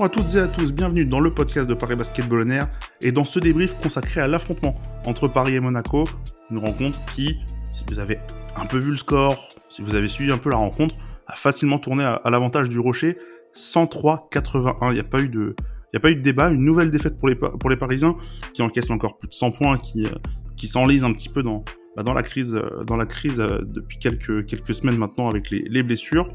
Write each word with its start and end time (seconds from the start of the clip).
Bonjour 0.00 0.14
à 0.14 0.22
toutes 0.22 0.34
et 0.34 0.38
à 0.38 0.48
tous, 0.48 0.72
bienvenue 0.72 1.04
dans 1.04 1.20
le 1.20 1.34
podcast 1.34 1.68
de 1.68 1.74
Paris 1.74 1.94
Basketball 1.94 2.50
On 2.50 2.68
et 3.02 3.12
dans 3.12 3.26
ce 3.26 3.38
débrief 3.38 3.74
consacré 3.82 4.22
à 4.22 4.28
l'affrontement 4.28 4.74
entre 5.04 5.28
Paris 5.28 5.56
et 5.56 5.60
Monaco, 5.60 6.08
une 6.50 6.56
rencontre 6.56 6.98
qui, 7.14 7.36
si 7.70 7.84
vous 7.86 7.98
avez 7.98 8.18
un 8.56 8.64
peu 8.64 8.78
vu 8.78 8.92
le 8.92 8.96
score, 8.96 9.50
si 9.68 9.82
vous 9.82 9.94
avez 9.96 10.08
suivi 10.08 10.32
un 10.32 10.38
peu 10.38 10.48
la 10.48 10.56
rencontre, 10.56 10.94
a 11.26 11.34
facilement 11.34 11.78
tourné 11.78 12.02
à, 12.02 12.22
l'avantage 12.30 12.70
du 12.70 12.78
Rocher, 12.78 13.18
103-81. 13.54 14.88
Il 14.88 14.94
n'y 14.94 15.00
a 15.00 15.04
pas 15.04 15.20
eu 15.20 15.28
de, 15.28 15.54
il 15.58 15.92
y 15.92 15.98
a 15.98 16.00
pas 16.00 16.10
eu 16.10 16.16
de 16.16 16.22
débat, 16.22 16.48
une 16.48 16.64
nouvelle 16.64 16.90
défaite 16.90 17.18
pour 17.18 17.28
les 17.28 17.34
pour 17.34 17.68
les 17.68 17.76
Parisiens 17.76 18.16
qui 18.54 18.62
encaissent 18.62 18.88
encore 18.88 19.18
plus 19.18 19.28
de 19.28 19.34
100 19.34 19.50
points, 19.50 19.76
qui 19.76 20.06
euh, 20.06 20.12
qui 20.56 20.66
s'enlisent 20.66 21.04
un 21.04 21.12
petit 21.12 21.28
peu 21.28 21.42
dans 21.42 21.62
bah, 21.96 22.02
dans 22.02 22.14
la 22.14 22.22
crise 22.22 22.54
euh, 22.54 22.84
dans 22.84 22.96
la 22.96 23.06
crise 23.06 23.40
euh, 23.40 23.60
depuis 23.62 23.98
quelques 23.98 24.46
quelques 24.46 24.74
semaines 24.74 24.98
maintenant 24.98 25.28
avec 25.28 25.50
les, 25.50 25.62
les 25.68 25.82
blessures. 25.82 26.32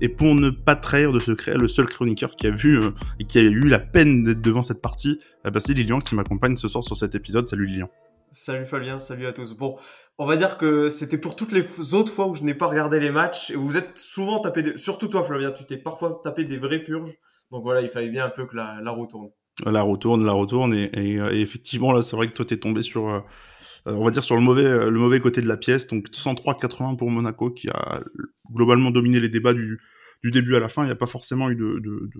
Et 0.00 0.08
pour 0.08 0.34
ne 0.34 0.50
pas 0.50 0.74
trahir 0.74 1.12
de 1.12 1.20
secret, 1.20 1.56
le 1.56 1.68
seul 1.68 1.86
chroniqueur 1.86 2.34
qui 2.34 2.48
a 2.48 2.50
vu 2.50 2.78
euh, 2.78 2.90
et 3.20 3.24
qui 3.24 3.38
a 3.38 3.42
eu 3.42 3.68
la 3.68 3.78
peine 3.78 4.24
d'être 4.24 4.40
devant 4.40 4.62
cette 4.62 4.82
partie, 4.82 5.20
bah, 5.44 5.60
c'est 5.60 5.72
Lilian 5.72 6.00
qui 6.00 6.14
m'accompagne 6.14 6.56
ce 6.56 6.68
soir 6.68 6.82
sur 6.82 6.96
cet 6.96 7.14
épisode. 7.14 7.48
Salut 7.48 7.66
Lilian. 7.66 7.88
Salut 8.32 8.66
Fabien, 8.66 8.98
salut 8.98 9.28
à 9.28 9.32
tous. 9.32 9.54
Bon, 9.54 9.76
on 10.18 10.26
va 10.26 10.34
dire 10.34 10.58
que 10.58 10.88
c'était 10.88 11.18
pour 11.18 11.36
toutes 11.36 11.52
les 11.52 11.94
autres 11.94 12.12
fois 12.12 12.26
où 12.26 12.34
je 12.34 12.42
n'ai 12.42 12.54
pas 12.54 12.66
regardé 12.66 12.98
les 12.98 13.12
matchs 13.12 13.52
et 13.52 13.56
où 13.56 13.62
vous 13.62 13.76
êtes 13.76 13.96
souvent 13.96 14.40
tapé, 14.40 14.64
des... 14.64 14.76
surtout 14.76 15.06
toi 15.06 15.22
Flavien, 15.22 15.52
tu 15.52 15.64
t'es 15.64 15.76
parfois 15.76 16.20
tapé 16.24 16.42
des 16.42 16.58
vraies 16.58 16.80
purges. 16.82 17.12
Donc 17.52 17.62
voilà, 17.62 17.80
il 17.80 17.88
fallait 17.88 18.08
bien 18.08 18.24
un 18.24 18.30
peu 18.30 18.46
que 18.46 18.56
la, 18.56 18.80
la 18.82 18.90
roue 18.90 19.06
tourne. 19.06 19.28
La 19.64 19.82
roue 19.82 19.96
tourne, 19.96 20.26
la 20.26 20.32
roue 20.32 20.46
tourne 20.46 20.74
et, 20.74 20.90
et, 20.94 21.14
et 21.14 21.40
effectivement 21.40 21.92
là, 21.92 22.02
c'est 22.02 22.16
vrai 22.16 22.26
que 22.26 22.32
toi 22.32 22.44
t'es 22.44 22.56
tombé 22.56 22.82
sur 22.82 23.24
on 23.86 24.04
va 24.04 24.10
dire 24.10 24.24
sur 24.24 24.34
le 24.34 24.40
mauvais, 24.40 24.64
euh, 24.64 24.90
le 24.90 24.98
mauvais 24.98 25.20
côté 25.20 25.42
de 25.42 25.48
la 25.48 25.56
pièce. 25.56 25.86
Donc 25.86 26.08
103-80 26.08 26.96
pour 26.96 27.10
Monaco 27.10 27.50
qui 27.50 27.68
a 27.68 28.00
globalement 28.50 28.90
dominé 28.90 29.20
les 29.20 29.28
débats 29.28 29.54
du, 29.54 29.80
du 30.22 30.30
début 30.30 30.56
à 30.56 30.60
la 30.60 30.68
fin. 30.68 30.82
Il 30.82 30.86
n'y 30.86 30.92
a 30.92 30.96
pas 30.96 31.06
forcément 31.06 31.50
eu 31.50 31.56
de, 31.56 31.78
de, 31.80 32.10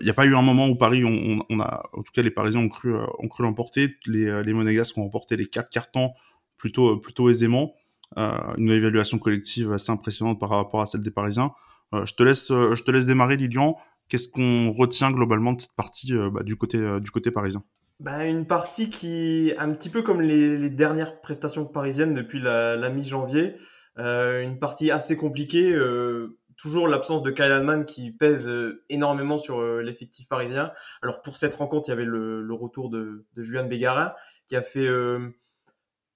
il 0.00 0.04
n'y 0.04 0.10
a 0.10 0.14
pas 0.14 0.26
eu 0.26 0.34
un 0.34 0.42
moment 0.42 0.68
où 0.68 0.76
Paris, 0.76 1.04
on, 1.04 1.60
a, 1.60 1.82
en 1.92 2.02
tout 2.02 2.12
cas 2.12 2.22
les 2.22 2.30
Parisiens 2.30 2.60
ont 2.60 2.68
cru, 2.68 2.94
euh, 2.94 3.04
ont 3.18 3.28
cru 3.28 3.42
l'emporter. 3.42 3.96
Les, 4.06 4.42
les 4.42 4.54
Monégasques 4.54 4.96
ont 4.96 5.02
remporté 5.02 5.36
les 5.36 5.46
quatre 5.46 5.70
cartons 5.70 6.12
plutôt, 6.56 6.96
plutôt 6.98 7.28
aisément. 7.28 7.74
Euh, 8.16 8.38
une 8.56 8.70
évaluation 8.70 9.18
collective 9.18 9.72
assez 9.72 9.90
impressionnante 9.90 10.40
par 10.40 10.50
rapport 10.50 10.80
à 10.80 10.86
celle 10.86 11.02
des 11.02 11.10
Parisiens. 11.10 11.52
Euh, 11.94 12.06
je 12.06 12.14
te 12.14 12.22
laisse, 12.22 12.48
je 12.48 12.82
te 12.82 12.90
laisse 12.90 13.06
démarrer, 13.06 13.36
Lilian. 13.36 13.76
Qu'est-ce 14.08 14.28
qu'on 14.28 14.72
retient 14.72 15.10
globalement 15.10 15.52
de 15.52 15.60
cette 15.60 15.74
partie 15.74 16.12
bah, 16.32 16.42
du 16.42 16.56
côté, 16.56 16.78
du 17.00 17.10
côté 17.10 17.30
parisien? 17.30 17.62
Bah, 18.00 18.24
une 18.24 18.46
partie 18.46 18.88
qui, 18.88 19.52
un 19.58 19.70
petit 19.72 19.90
peu 19.90 20.00
comme 20.02 20.22
les, 20.22 20.56
les 20.56 20.70
dernières 20.70 21.20
prestations 21.20 21.66
parisiennes 21.66 22.14
depuis 22.14 22.40
la, 22.40 22.74
la 22.74 22.88
mi-janvier, 22.88 23.56
euh, 23.98 24.42
une 24.42 24.58
partie 24.58 24.90
assez 24.90 25.16
compliquée. 25.16 25.72
Euh, 25.72 26.38
toujours 26.56 26.88
l'absence 26.88 27.22
de 27.22 27.30
Kyle 27.30 27.52
Allman 27.52 27.84
qui 27.84 28.10
pèse 28.10 28.48
euh, 28.48 28.82
énormément 28.88 29.36
sur 29.36 29.60
euh, 29.60 29.82
l'effectif 29.82 30.28
parisien. 30.28 30.72
Alors 31.02 31.20
pour 31.20 31.36
cette 31.36 31.54
rencontre, 31.54 31.88
il 31.88 31.90
y 31.90 31.92
avait 31.92 32.06
le, 32.06 32.40
le 32.42 32.54
retour 32.54 32.88
de, 32.88 33.26
de 33.34 33.42
Julian 33.42 33.66
Bégarin 33.66 34.14
qui 34.46 34.56
a 34.56 34.62
fait 34.62 34.88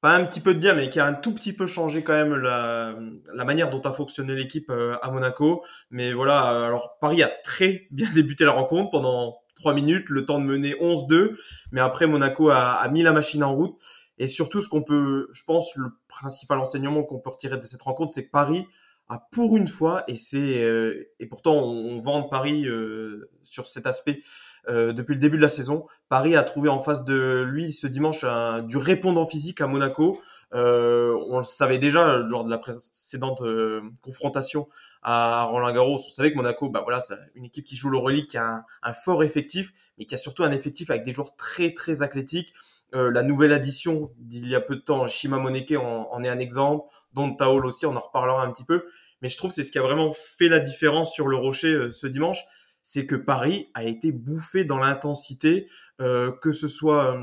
pas 0.00 0.16
un 0.16 0.24
petit 0.24 0.40
peu 0.40 0.54
de 0.54 0.58
bien, 0.58 0.74
mais 0.74 0.88
qui 0.88 1.00
a 1.00 1.06
un 1.06 1.14
tout 1.14 1.32
petit 1.32 1.52
peu 1.52 1.66
changé 1.66 2.02
quand 2.02 2.14
même 2.14 2.34
la, 2.34 2.98
la 3.32 3.44
manière 3.44 3.70
dont 3.70 3.80
a 3.82 3.92
fonctionné 3.92 4.34
l'équipe 4.34 4.70
à 4.70 5.10
Monaco. 5.10 5.64
Mais 5.90 6.12
voilà, 6.12 6.66
alors 6.66 6.98
Paris 6.98 7.22
a 7.22 7.28
très 7.28 7.86
bien 7.90 8.10
débuté 8.14 8.44
la 8.44 8.52
rencontre 8.52 8.90
pendant 8.90 9.43
3 9.54 9.74
minutes, 9.74 10.08
le 10.08 10.24
temps 10.24 10.38
de 10.38 10.44
mener 10.44 10.74
11-2. 10.74 11.36
Mais 11.72 11.80
après, 11.80 12.06
Monaco 12.06 12.50
a, 12.50 12.72
a, 12.72 12.88
mis 12.88 13.02
la 13.02 13.12
machine 13.12 13.44
en 13.44 13.54
route. 13.54 13.76
Et 14.18 14.26
surtout, 14.26 14.60
ce 14.60 14.68
qu'on 14.68 14.82
peut, 14.82 15.28
je 15.32 15.42
pense, 15.44 15.74
le 15.76 15.90
principal 16.08 16.58
enseignement 16.58 17.02
qu'on 17.02 17.18
peut 17.18 17.30
retirer 17.30 17.58
de 17.58 17.64
cette 17.64 17.82
rencontre, 17.82 18.12
c'est 18.12 18.26
que 18.26 18.30
Paris 18.30 18.66
a 19.08 19.18
pour 19.30 19.56
une 19.56 19.68
fois, 19.68 20.04
et 20.08 20.16
c'est 20.16 20.62
euh, 20.62 21.10
et 21.18 21.26
pourtant 21.26 21.54
on, 21.54 21.94
on 21.94 21.98
vend 21.98 22.22
Paris 22.22 22.66
euh, 22.66 23.28
sur 23.42 23.66
cet 23.66 23.86
aspect 23.86 24.22
euh, 24.68 24.92
depuis 24.92 25.14
le 25.14 25.20
début 25.20 25.36
de 25.36 25.42
la 25.42 25.48
saison. 25.48 25.86
Paris 26.08 26.36
a 26.36 26.42
trouvé 26.42 26.68
en 26.68 26.80
face 26.80 27.04
de 27.04 27.42
lui 27.42 27.70
ce 27.72 27.86
dimanche 27.86 28.24
un, 28.24 28.62
du 28.62 28.76
répondant 28.76 29.26
physique 29.26 29.60
à 29.60 29.66
Monaco. 29.66 30.20
Euh, 30.54 31.18
on 31.28 31.38
le 31.38 31.44
savait 31.44 31.78
déjà 31.78 32.18
lors 32.18 32.44
de 32.44 32.50
la 32.50 32.58
précédente 32.58 33.42
euh, 33.42 33.82
confrontation 34.02 34.68
à 35.02 35.44
Roland 35.44 35.72
Garros. 35.72 35.94
On 35.94 36.10
savait 36.10 36.30
que 36.30 36.36
Monaco, 36.36 36.68
bah 36.68 36.82
voilà, 36.82 37.00
c'est 37.00 37.14
une 37.34 37.44
équipe 37.44 37.64
qui 37.64 37.76
joue 37.76 37.90
le 37.90 37.98
relique, 37.98 38.30
qui 38.30 38.38
a 38.38 38.46
un, 38.46 38.64
un, 38.82 38.92
fort 38.92 39.24
effectif, 39.24 39.72
mais 39.98 40.04
qui 40.04 40.14
a 40.14 40.18
surtout 40.18 40.44
un 40.44 40.52
effectif 40.52 40.90
avec 40.90 41.04
des 41.04 41.12
joueurs 41.12 41.36
très 41.36 41.74
très 41.74 42.02
athlétiques. 42.02 42.54
Euh, 42.94 43.10
la 43.10 43.24
nouvelle 43.24 43.52
addition 43.52 44.12
d'il 44.18 44.48
y 44.48 44.54
a 44.54 44.60
peu 44.60 44.76
de 44.76 44.80
temps, 44.80 45.06
Shima 45.08 45.38
Moneke 45.38 45.72
en, 45.72 46.08
en 46.10 46.22
est 46.22 46.28
un 46.28 46.38
exemple. 46.38 46.88
Don 47.12 47.34
Taol 47.34 47.66
aussi, 47.66 47.86
on 47.86 47.96
en 47.96 48.00
reparlera 48.00 48.44
un 48.44 48.50
petit 48.52 48.64
peu. 48.64 48.84
Mais 49.22 49.28
je 49.28 49.36
trouve 49.36 49.50
c'est 49.50 49.64
ce 49.64 49.72
qui 49.72 49.78
a 49.78 49.82
vraiment 49.82 50.12
fait 50.12 50.48
la 50.48 50.60
différence 50.60 51.12
sur 51.12 51.26
le 51.26 51.36
Rocher 51.36 51.72
euh, 51.72 51.90
ce 51.90 52.06
dimanche, 52.06 52.44
c'est 52.82 53.06
que 53.06 53.16
Paris 53.16 53.70
a 53.74 53.84
été 53.84 54.12
bouffé 54.12 54.64
dans 54.64 54.76
l'intensité, 54.76 55.68
euh, 56.00 56.30
que 56.30 56.52
ce 56.52 56.68
soit 56.68 57.18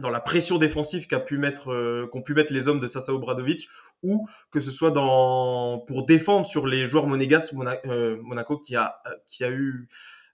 dans 0.00 0.10
la 0.10 0.20
pression 0.20 0.58
défensive 0.58 1.06
qu'a 1.06 1.20
pu 1.20 1.38
mettre, 1.38 2.08
qu'ont 2.10 2.22
pu 2.22 2.34
mettre 2.34 2.52
les 2.52 2.68
hommes 2.68 2.80
de 2.80 2.86
Sasa 2.86 3.12
Obradovic, 3.12 3.68
ou 4.02 4.26
que 4.50 4.60
ce 4.60 4.70
soit 4.70 4.90
dans 4.90 5.78
pour 5.86 6.04
défendre 6.04 6.46
sur 6.46 6.66
les 6.66 6.84
joueurs 6.86 7.06
monégasques 7.06 7.52
Monaco 7.52 8.58
qui 8.58 8.76
a 8.76 9.02
qui 9.26 9.44
a 9.44 9.50
eu 9.50 9.88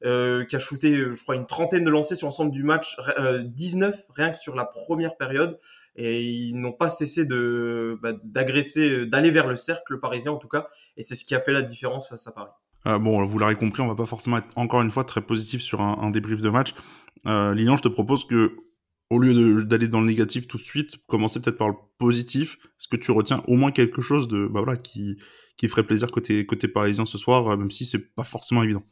euh, 0.05 0.44
qui 0.44 0.56
a 0.56 0.59
shooté, 0.59 0.94
je 0.94 1.22
crois, 1.22 1.37
une 1.37 1.47
trentaine 1.47 1.82
de 1.82 1.91
lancers 1.91 2.19
sur 2.19 2.26
l'ensemble 2.26 2.50
du 2.50 2.62
match, 2.62 2.97
euh, 3.19 3.43
19 3.43 4.06
rien 4.15 4.31
que 4.31 4.37
sur 4.37 4.55
la 4.55 4.65
première 4.65 5.16
période. 5.16 5.59
Et 5.99 6.22
ils 6.22 6.55
n'ont 6.55 6.75
pas 6.75 6.91
cessé 6.91 7.25
de 7.25 7.99
bah, 8.03 8.12
d'agresser, 8.22 9.06
d'aller 9.06 9.31
vers 9.31 9.47
le 9.47 9.56
cercle 9.56 9.99
parisien 9.99 10.32
en 10.32 10.37
tout 10.37 10.49
cas. 10.49 10.69
Et 10.99 11.03
c'est 11.03 11.15
ce 11.15 11.25
qui 11.25 11.34
a 11.34 11.41
fait 11.41 11.53
la 11.53 11.62
différence 11.62 12.06
face 12.09 12.26
à 12.26 12.32
Paris. 12.32 12.50
Euh, 12.87 12.99
bon, 12.99 13.25
vous 13.25 13.38
l'aurez 13.38 13.56
compris, 13.56 13.81
on 13.81 13.88
va 13.88 13.94
pas 13.94 14.06
forcément 14.06 14.37
être 14.37 14.50
encore 14.56 14.82
une 14.82 14.91
fois 14.91 15.05
très 15.05 15.22
positif 15.22 15.62
sur 15.62 15.81
un, 15.81 15.99
un 16.03 16.10
débrief 16.10 16.43
de 16.43 16.50
match. 16.50 16.75
Euh, 17.26 17.55
Lilian, 17.55 17.76
je 17.76 17.82
te 17.82 17.88
propose 17.88 18.26
que 18.26 18.56
au 19.11 19.19
lieu 19.19 19.65
d'aller 19.65 19.89
dans 19.89 20.00
le 20.00 20.06
négatif 20.06 20.49
tout 20.49 20.56
de 20.56 20.62
suite, 20.62 20.97
commencer 21.06 21.41
peut-être 21.41 21.59
par 21.59 21.69
le 21.69 21.75
positif. 21.99 22.59
Est-ce 22.78 22.89
que 22.89 22.97
tu 22.97 23.11
retiens 23.11 23.43
au 23.47 23.55
moins 23.55 23.71
quelque 23.71 24.03
chose 24.03 24.28
de 24.28 24.47
bah 24.47 24.61
voilà 24.65 24.77
qui 24.77 25.17
qui 25.56 25.69
ferait 25.69 25.84
plaisir 25.84 26.11
côté 26.11 26.44
côté 26.47 26.69
parisien 26.69 27.05
ce 27.05 27.19
soir, 27.19 27.56
même 27.56 27.71
si 27.71 27.87
c'est 27.87 28.15
pas 28.15 28.25
forcément 28.25 28.62
évident? 28.62 28.83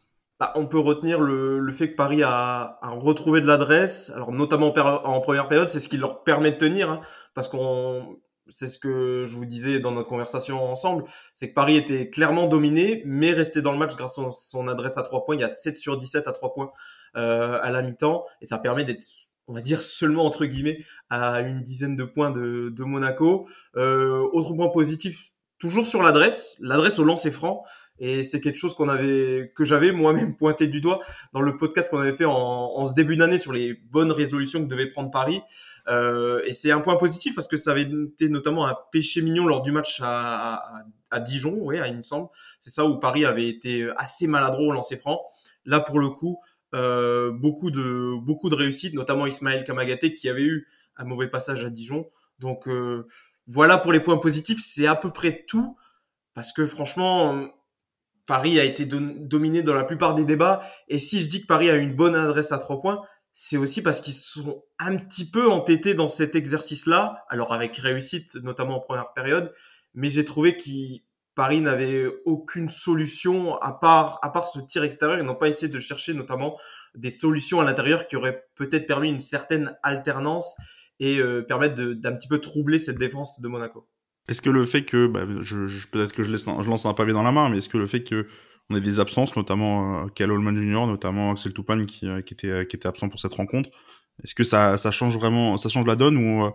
Bah, 0.41 0.53
on 0.57 0.67
peut 0.67 0.81
retenir 0.81 1.21
le, 1.21 1.61
le, 1.61 1.73
fait 1.73 1.93
que 1.93 1.97
Paris 1.97 2.23
a, 2.25 2.81
retrouvé 2.83 3.41
de 3.41 3.47
l'adresse, 3.47 4.11
alors 4.11 4.33
notamment 4.33 4.75
en, 4.77 5.21
première 5.21 5.47
période, 5.47 5.71
c'est 5.71 5.79
ce 5.79 5.89
qui 5.89 5.97
leur 5.97 6.25
permet 6.25 6.51
de 6.51 6.57
tenir, 6.57 6.91
hein, 6.91 7.01
parce 7.35 7.47
qu'on, 7.47 8.19
c'est 8.49 8.67
ce 8.67 8.81
que 8.81 9.25
je 9.27 9.37
vous 9.37 9.45
disais 9.45 9.79
dans 9.79 9.93
notre 9.93 10.09
conversation 10.09 10.63
ensemble, 10.65 11.05
c'est 11.35 11.51
que 11.51 11.55
Paris 11.55 11.77
était 11.77 12.11
clairement 12.11 12.49
dominé, 12.49 13.03
mais 13.07 13.31
resté 13.31 13.63
dans 13.63 13.71
le 13.71 13.79
match 13.79 13.95
grâce 13.95 14.19
à 14.19 14.31
son 14.33 14.67
adresse 14.67 14.99
à 14.99 15.03
trois 15.03 15.25
points. 15.25 15.37
Il 15.37 15.41
y 15.41 15.45
a 15.45 15.49
7 15.49 15.79
sur 15.79 15.97
17 15.97 16.27
à 16.27 16.33
trois 16.33 16.53
points 16.53 16.73
euh, 17.17 17.59
à 17.63 17.71
la 17.71 17.83
mi-temps, 17.83 18.27
et 18.41 18.45
ça 18.45 18.59
permet 18.59 18.85
d'être 18.85 19.07
on 19.47 19.55
va 19.55 19.61
dire 19.61 19.83
seulement 19.83 20.25
entre 20.25 20.47
guillemets 20.47 20.85
à 21.11 21.41
une 21.41 21.63
dizaine 21.63 21.95
de 21.95 22.05
points 22.05 22.31
de, 22.31 22.71
de 22.71 22.85
Monaco. 22.85 23.49
Euh, 23.77 24.27
autre 24.33 24.55
point 24.55 24.69
positif, 24.69 25.33
toujours 25.59 25.87
sur 25.87 26.03
l'adresse, 26.03 26.57
l'adresse 26.61 26.99
au 26.99 27.05
lancer 27.05 27.31
franc. 27.31 27.65
Et 28.01 28.25
c'est 28.25 28.41
quelque 28.41 28.57
chose 28.57 28.75
qu'on 28.75 28.89
avait, 28.89 29.53
que 29.55 29.65
j'avais 29.65 29.93
moi-même 29.93 30.37
pointé 30.39 30.67
du 30.67 30.81
doigt 30.81 31.01
dans 31.33 31.41
le 31.41 31.57
podcast 31.57 31.91
qu'on 31.91 32.01
avait 32.01 32.13
fait 32.13 32.25
en, 32.25 32.33
en 32.33 32.85
ce 32.85 32.95
début 32.95 33.17
d'année 33.17 33.39
sur 33.39 33.53
les 33.53 33.75
bonnes 33.75 34.11
résolutions 34.11 34.61
que 34.61 34.69
devait 34.69 34.91
prendre 34.91 35.11
Paris. 35.11 35.43
Euh, 35.87 36.41
et 36.45 36.53
c'est 36.53 36.71
un 36.71 36.81
point 36.81 36.97
positif 36.97 37.35
parce 37.35 37.47
que 37.47 37.57
ça 37.57 37.73
avait 37.73 37.83
été 37.83 38.29
notamment 38.31 38.67
un 38.67 38.75
péché 38.91 39.21
mignon 39.21 39.47
lors 39.47 39.63
du 39.63 39.71
match 39.71 40.01
à, 40.03 40.55
à, 40.55 40.85
à 41.11 41.21
Dijon, 41.21 41.57
oui, 41.61 41.77
il 41.87 41.97
me 41.97 42.03
semble. 42.03 42.29
C'est 42.59 42.71
ça 42.71 42.85
où 42.85 42.99
Paris 42.99 43.25
avait 43.25 43.49
été 43.49 43.89
assez 43.97 44.27
maladroit 44.27 44.67
au 44.67 44.73
lancer 44.73 44.97
franc. 44.97 45.21
Là, 45.67 45.81
pour 45.81 45.99
le 45.99 46.09
coup, 46.09 46.41
euh, 46.75 47.31
beaucoup 47.31 47.71
de 47.71 48.19
beaucoup 48.21 48.51
de 48.51 48.55
réussite, 48.55 48.95
notamment 48.95 49.27
Ismaël 49.27 49.65
Kamagaté 49.65 50.15
qui 50.15 50.29
avait 50.29 50.45
eu 50.45 50.69
un 50.97 51.05
mauvais 51.05 51.29
passage 51.29 51.65
à 51.65 51.71
Dijon. 51.71 52.11
Donc 52.39 52.69
euh, 52.69 53.07
voilà 53.47 53.79
pour 53.79 53.93
les 53.93 54.01
points 54.01 54.19
positifs, 54.19 54.59
c'est 54.61 54.87
à 54.87 54.95
peu 54.95 55.11
près 55.11 55.45
tout 55.47 55.77
parce 56.35 56.53
que 56.53 56.67
franchement 56.67 57.49
Paris 58.27 58.59
a 58.59 58.65
été 58.65 58.87
dominé 58.87 59.63
dans 59.63 59.75
la 59.75 59.85
plupart 59.85 60.15
des 60.15 60.25
débats. 60.25 60.63
Et 60.89 60.99
si 60.99 61.21
je 61.21 61.29
dis 61.29 61.43
que 61.43 61.47
Paris 61.47 61.71
a 61.71 61.77
une 61.77 61.95
bonne 61.95 62.15
adresse 62.15 62.53
à 62.53 62.59
trois 62.59 62.81
points, 62.81 63.03
c'est 63.35 63.57
aussi 63.57 63.83
parce 63.83 64.01
qu'ils 64.01 64.15
sont 64.15 64.65
un 64.79 64.97
petit 64.97 65.31
peu 65.31 65.51
entêtés 65.51 65.95
dans 65.95 66.09
cet 66.09 66.35
exercice-là. 66.35 67.25
Alors 67.29 67.53
avec 67.53 67.77
réussite, 67.77 68.37
notamment 68.37 68.77
en 68.77 68.81
première 68.81 69.13
période. 69.13 69.53
Mais 69.93 70.09
j'ai 70.09 70.25
trouvé 70.25 70.57
que 70.57 70.71
Paris 71.35 71.61
n'avait 71.61 72.07
aucune 72.25 72.69
solution 72.69 73.57
à 73.61 73.73
part, 73.73 74.19
à 74.23 74.31
part 74.31 74.47
ce 74.47 74.61
tir 74.61 74.85
extérieur. 74.85 75.19
Ils 75.19 75.25
n'ont 75.25 75.35
pas 75.35 75.49
essayé 75.49 75.69
de 75.69 75.79
chercher 75.79 76.15
notamment 76.15 76.59
des 76.95 77.11
solutions 77.11 77.61
à 77.61 77.65
l'intérieur 77.65 78.07
qui 78.07 78.17
auraient 78.17 78.45
peut-être 78.55 78.87
permis 78.87 79.11
une 79.11 79.21
certaine 79.21 79.77
alternance 79.83 80.57
et 81.01 81.19
euh, 81.19 81.43
permettre 81.43 81.75
d'un 81.75 82.13
petit 82.13 82.29
peu 82.29 82.39
troubler 82.39 82.79
cette 82.79 82.99
défense 82.99 83.41
de 83.41 83.49
Monaco. 83.49 83.89
Est-ce 84.29 84.41
que 84.41 84.51
le 84.51 84.65
fait 84.65 84.85
que, 84.85 85.07
bah, 85.07 85.27
peut-être 85.27 86.13
que 86.13 86.25
je, 86.25 86.31
lance 86.71 86.87
un 86.87 86.95
pavé 86.95 87.13
dans 87.13 87.23
la 87.23 87.33
main, 87.33 87.51
mais 87.51 87.59
est-ce 87.59 87.69
que 87.69 87.79
le 87.79 87.87
fait 87.87 88.05
que 88.05 88.27
on 88.71 88.77
ait 88.77 88.81
des 88.81 89.01
absences, 89.01 89.37
notamment 89.37 90.05
euh, 90.05 90.09
Cal 90.09 90.31
Holman 90.31 90.57
Jr., 90.57 90.87
notamment 90.87 91.33
Axel 91.33 91.53
Toupane 91.53 91.87
qui, 91.87 92.09
euh, 92.09 92.23
qui, 92.23 92.35
était, 92.35 92.49
euh, 92.49 92.65
qui 92.65 92.77
était 92.77 92.89
absent 92.89 93.09
pour 93.09 93.21
cette 93.21 93.35
rencontre, 93.35 93.71
est-ce 94.23 94.35
que 94.35 94.45
ça, 94.45 94.77
change 94.91 95.17
vraiment, 95.17 95.59
ça 95.59 95.69
change 95.69 95.87
la 95.87 95.97
donne 95.97 96.17
ou, 96.17 96.51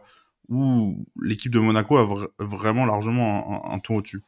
ou 0.47 1.05
l'équipe 1.21 1.51
de 1.51 1.59
Monaco 1.59 1.97
a 1.97 2.05
vr 2.05 2.27
vraiment 2.39 2.85
largement 2.85 3.71
un, 3.71 3.79
ton 3.79 3.97
au-dessus? 3.97 4.23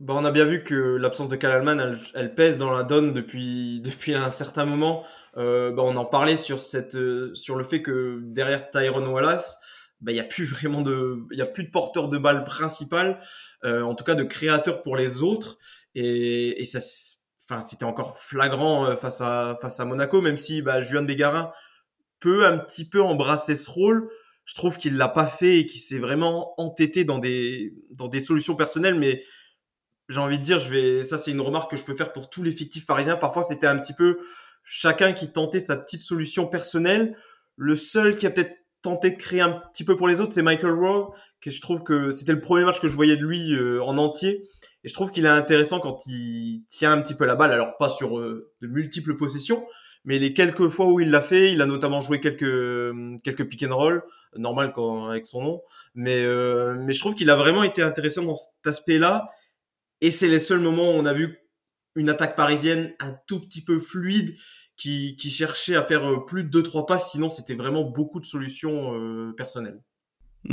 Bon, 0.00 0.16
on 0.16 0.24
a 0.24 0.30
bien 0.30 0.46
vu 0.46 0.64
que 0.64 0.96
l'absence 0.96 1.28
de 1.28 1.36
Kalalman, 1.36 1.78
elle, 1.78 1.98
elle, 2.14 2.34
pèse 2.34 2.56
dans 2.56 2.70
la 2.70 2.84
donne 2.84 3.12
depuis, 3.12 3.80
depuis 3.84 4.14
un 4.14 4.30
certain 4.30 4.64
moment. 4.64 5.04
Euh, 5.36 5.72
bah, 5.72 5.82
on 5.84 5.94
en 5.96 6.06
parlait 6.06 6.36
sur, 6.36 6.58
cette, 6.58 6.94
euh, 6.96 7.34
sur 7.34 7.54
le 7.54 7.64
fait 7.64 7.82
que 7.82 8.18
derrière 8.22 8.70
Tyrone 8.70 9.06
Wallace, 9.06 9.60
bah, 10.00 10.10
il 10.12 10.14
n'y 10.14 10.20
a 10.20 10.24
plus 10.24 10.46
vraiment 10.46 10.80
de, 10.80 11.18
il 11.30 11.38
y 11.38 11.42
a 11.42 11.46
plus 11.46 11.64
de 11.64 11.70
porteur 11.70 12.08
de 12.08 12.16
balle 12.16 12.44
principal, 12.44 13.20
euh, 13.64 13.82
en 13.82 13.94
tout 13.94 14.04
cas 14.04 14.14
de 14.14 14.22
créateur 14.22 14.80
pour 14.80 14.96
les 14.96 15.22
autres. 15.22 15.58
Et, 15.94 16.58
et 16.58 16.64
ça, 16.64 16.78
enfin, 17.44 17.60
c'était 17.60 17.84
encore 17.84 18.18
flagrant 18.18 18.86
euh, 18.86 18.96
face 18.96 19.20
à, 19.20 19.58
face 19.60 19.80
à 19.80 19.84
Monaco, 19.84 20.22
même 20.22 20.38
si 20.38 20.62
bah, 20.62 20.80
Juan 20.80 21.04
Bégarin 21.04 21.52
peut 22.20 22.46
un 22.46 22.56
petit 22.56 22.88
peu 22.88 23.02
embrasser 23.02 23.54
ce 23.54 23.70
rôle. 23.70 24.08
Je 24.46 24.54
trouve 24.54 24.78
qu'il 24.78 24.96
l'a 24.96 25.08
pas 25.08 25.26
fait 25.26 25.58
et 25.58 25.66
qu'il 25.66 25.80
s'est 25.80 25.98
vraiment 25.98 26.54
entêté 26.58 27.04
dans 27.04 27.18
des, 27.18 27.74
dans 27.90 28.08
des 28.08 28.20
solutions 28.20 28.56
personnelles, 28.56 28.98
mais 28.98 29.22
j'ai 30.10 30.18
envie 30.18 30.38
de 30.38 30.42
dire, 30.42 30.58
je 30.58 30.68
vais, 30.68 31.02
ça 31.02 31.16
c'est 31.16 31.30
une 31.30 31.40
remarque 31.40 31.70
que 31.70 31.76
je 31.76 31.84
peux 31.84 31.94
faire 31.94 32.12
pour 32.12 32.28
tous 32.28 32.42
les 32.42 32.50
fictifs 32.50 32.84
parisiens. 32.84 33.16
Parfois, 33.16 33.44
c'était 33.44 33.68
un 33.68 33.78
petit 33.78 33.94
peu 33.94 34.18
chacun 34.64 35.12
qui 35.12 35.32
tentait 35.32 35.60
sa 35.60 35.76
petite 35.76 36.00
solution 36.00 36.48
personnelle. 36.48 37.16
Le 37.56 37.76
seul 37.76 38.16
qui 38.16 38.26
a 38.26 38.30
peut-être 38.30 38.56
tenté 38.82 39.10
de 39.10 39.16
créer 39.16 39.40
un 39.40 39.62
petit 39.72 39.84
peu 39.84 39.96
pour 39.96 40.08
les 40.08 40.20
autres, 40.20 40.32
c'est 40.32 40.42
Michael 40.42 40.72
Rowe, 40.72 41.14
que 41.40 41.50
je 41.50 41.60
trouve 41.60 41.84
que 41.84 42.10
c'était 42.10 42.32
le 42.32 42.40
premier 42.40 42.64
match 42.64 42.80
que 42.80 42.88
je 42.88 42.96
voyais 42.96 43.16
de 43.16 43.24
lui 43.24 43.54
euh, 43.54 43.82
en 43.84 43.98
entier. 43.98 44.42
Et 44.82 44.88
je 44.88 44.94
trouve 44.94 45.12
qu'il 45.12 45.26
est 45.26 45.28
intéressant 45.28 45.78
quand 45.78 46.06
il 46.06 46.64
tient 46.68 46.90
un 46.90 47.00
petit 47.00 47.14
peu 47.14 47.24
la 47.24 47.36
balle. 47.36 47.52
Alors 47.52 47.76
pas 47.76 47.88
sur 47.88 48.18
euh, 48.18 48.50
de 48.62 48.66
multiples 48.66 49.16
possessions, 49.16 49.64
mais 50.04 50.18
les 50.18 50.32
quelques 50.32 50.70
fois 50.70 50.86
où 50.86 50.98
il 50.98 51.10
l'a 51.10 51.20
fait, 51.20 51.52
il 51.52 51.62
a 51.62 51.66
notamment 51.66 52.00
joué 52.00 52.18
quelques 52.20 53.22
quelques 53.22 53.46
pick 53.46 53.62
and 53.62 53.76
roll, 53.76 54.02
normal 54.36 54.72
quand, 54.74 55.08
avec 55.08 55.26
son 55.26 55.42
nom. 55.42 55.62
Mais 55.94 56.22
euh, 56.22 56.74
mais 56.80 56.94
je 56.94 56.98
trouve 56.98 57.14
qu'il 57.14 57.30
a 57.30 57.36
vraiment 57.36 57.62
été 57.62 57.82
intéressant 57.82 58.24
dans 58.24 58.34
cet 58.34 58.66
aspect-là 58.66 59.28
et 60.00 60.10
c'est 60.10 60.28
les 60.28 60.40
seuls 60.40 60.60
moments 60.60 60.90
où 60.90 60.94
on 60.94 61.04
a 61.04 61.12
vu 61.12 61.38
une 61.96 62.08
attaque 62.08 62.36
parisienne 62.36 62.94
un 63.00 63.14
tout 63.26 63.40
petit 63.40 63.62
peu 63.62 63.78
fluide 63.78 64.36
qui, 64.76 65.14
qui 65.16 65.30
cherchait 65.30 65.76
à 65.76 65.82
faire 65.82 66.04
euh, 66.04 66.24
plus 66.24 66.44
de 66.44 66.62
2-3 66.62 66.86
passes. 66.86 67.10
Sinon, 67.10 67.28
c'était 67.28 67.54
vraiment 67.54 67.84
beaucoup 67.84 68.18
de 68.18 68.24
solutions 68.24 68.94
euh, 68.94 69.32
personnelles. 69.36 69.82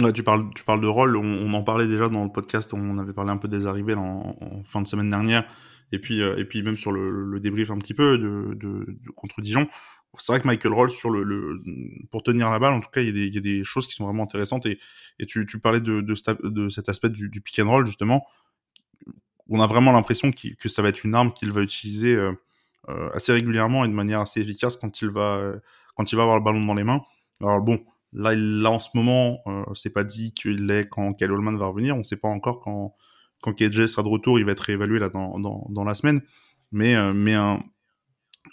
Ouais, 0.02 0.12
tu 0.12 0.22
parles, 0.22 0.50
tu 0.54 0.66
parles 0.66 0.82
de 0.82 0.88
rôle. 0.88 1.16
On, 1.16 1.54
en 1.54 1.64
parlait 1.64 1.88
déjà 1.88 2.10
dans 2.10 2.26
le 2.26 2.32
podcast. 2.32 2.74
On 2.74 2.98
avait 2.98 3.14
parlé 3.14 3.32
un 3.32 3.38
peu 3.38 3.48
des 3.48 3.68
arrivées 3.68 3.94
en, 3.96 4.64
fin 4.66 4.82
de 4.82 4.88
semaine 4.88 5.10
dernière. 5.10 5.48
Et 5.94 6.00
puis, 6.00 6.22
euh, 6.22 6.36
et 6.36 6.44
puis 6.44 6.62
même 6.62 6.76
sur 6.76 6.92
le, 6.92 7.10
le, 7.10 7.40
débrief 7.40 7.72
un 7.72 7.78
petit 7.78 7.94
peu 7.94 8.18
de, 8.18 8.54
de, 8.56 8.86
de 8.86 9.12
contre 9.16 9.42
Dijon. 9.42 9.70
C'est 10.20 10.34
vrai 10.34 10.42
que 10.42 10.48
Michael 10.48 10.74
Roll 10.74 10.90
sur 10.90 11.10
le, 11.10 11.24
le, 11.24 11.62
pour 12.10 12.24
tenir 12.24 12.50
la 12.50 12.60
balle, 12.60 12.74
en 12.74 12.82
tout 12.82 12.90
cas, 12.90 13.02
il 13.02 13.08
y, 13.08 13.10
a 13.10 13.14
des, 13.14 13.28
il 13.28 13.36
y 13.36 13.38
a 13.38 13.42
des 13.42 13.64
choses 13.64 13.88
qui 13.88 13.94
sont 13.94 14.04
vraiment 14.04 14.24
intéressantes. 14.24 14.66
Et, 14.66 14.80
et 15.20 15.26
tu, 15.26 15.46
tu 15.46 15.60
parlais 15.60 15.80
de, 15.80 16.02
de, 16.02 16.16
de 16.50 16.70
cet 16.70 16.90
aspect 16.90 17.10
du, 17.10 17.30
du 17.30 17.40
pick 17.40 17.60
and 17.60 17.70
roll 17.70 17.86
justement 17.86 18.26
on 19.50 19.60
a 19.60 19.68
vraiment 19.68 19.92
l'impression 19.92 20.32
que 20.32 20.70
ça 20.70 20.82
va 20.82 20.90
être 20.90 21.04
une 21.04 21.16
arme 21.16 21.32
qu'il 21.32 21.52
va 21.52 21.62
utiliser 21.62 22.16
euh, 22.16 22.32
euh, 22.90 23.10
assez 23.14 23.32
régulièrement 23.32 23.86
et 23.86 23.88
de 23.88 23.94
manière 23.94 24.20
assez 24.20 24.42
efficace 24.42 24.78
quand 24.78 25.02
il 25.02 25.10
va 25.10 25.38
euh, 25.38 25.60
quand 25.96 26.12
il 26.12 26.16
va 26.16 26.24
avoir 26.24 26.38
le 26.38 26.44
ballon 26.44 26.64
dans 26.66 26.76
les 26.76 26.84
mains. 26.84 27.02
Alors 27.42 27.62
bon, 27.62 27.84
là, 28.14 28.36
là 28.36 28.70
en 28.72 28.80
ce 28.80 28.90
moment, 28.94 29.40
c'est 29.74 29.90
pas 29.90 30.04
dit 30.04 30.34
qu'il 30.34 30.68
l'est 30.68 30.88
quand 30.88 31.14
Kyle 31.14 31.32
va 31.32 31.68
revenir. 31.68 31.98
On 31.98 32.04
sait 32.04 32.18
pas 32.18 32.28
encore 32.28 32.60
quand 32.60 32.96
quand 33.42 33.54
KJ 33.54 33.88
sera 33.88 34.04
de 34.04 34.08
retour. 34.08 34.40
Il 34.40 34.46
va 34.46 34.52
être 34.52 34.62
réévalué 34.62 35.00
là 35.00 35.10
dans 35.10 35.40
dans, 35.40 35.84
la 35.84 35.96
semaine. 35.96 36.22
Mais 36.72 36.96
on 36.96 37.60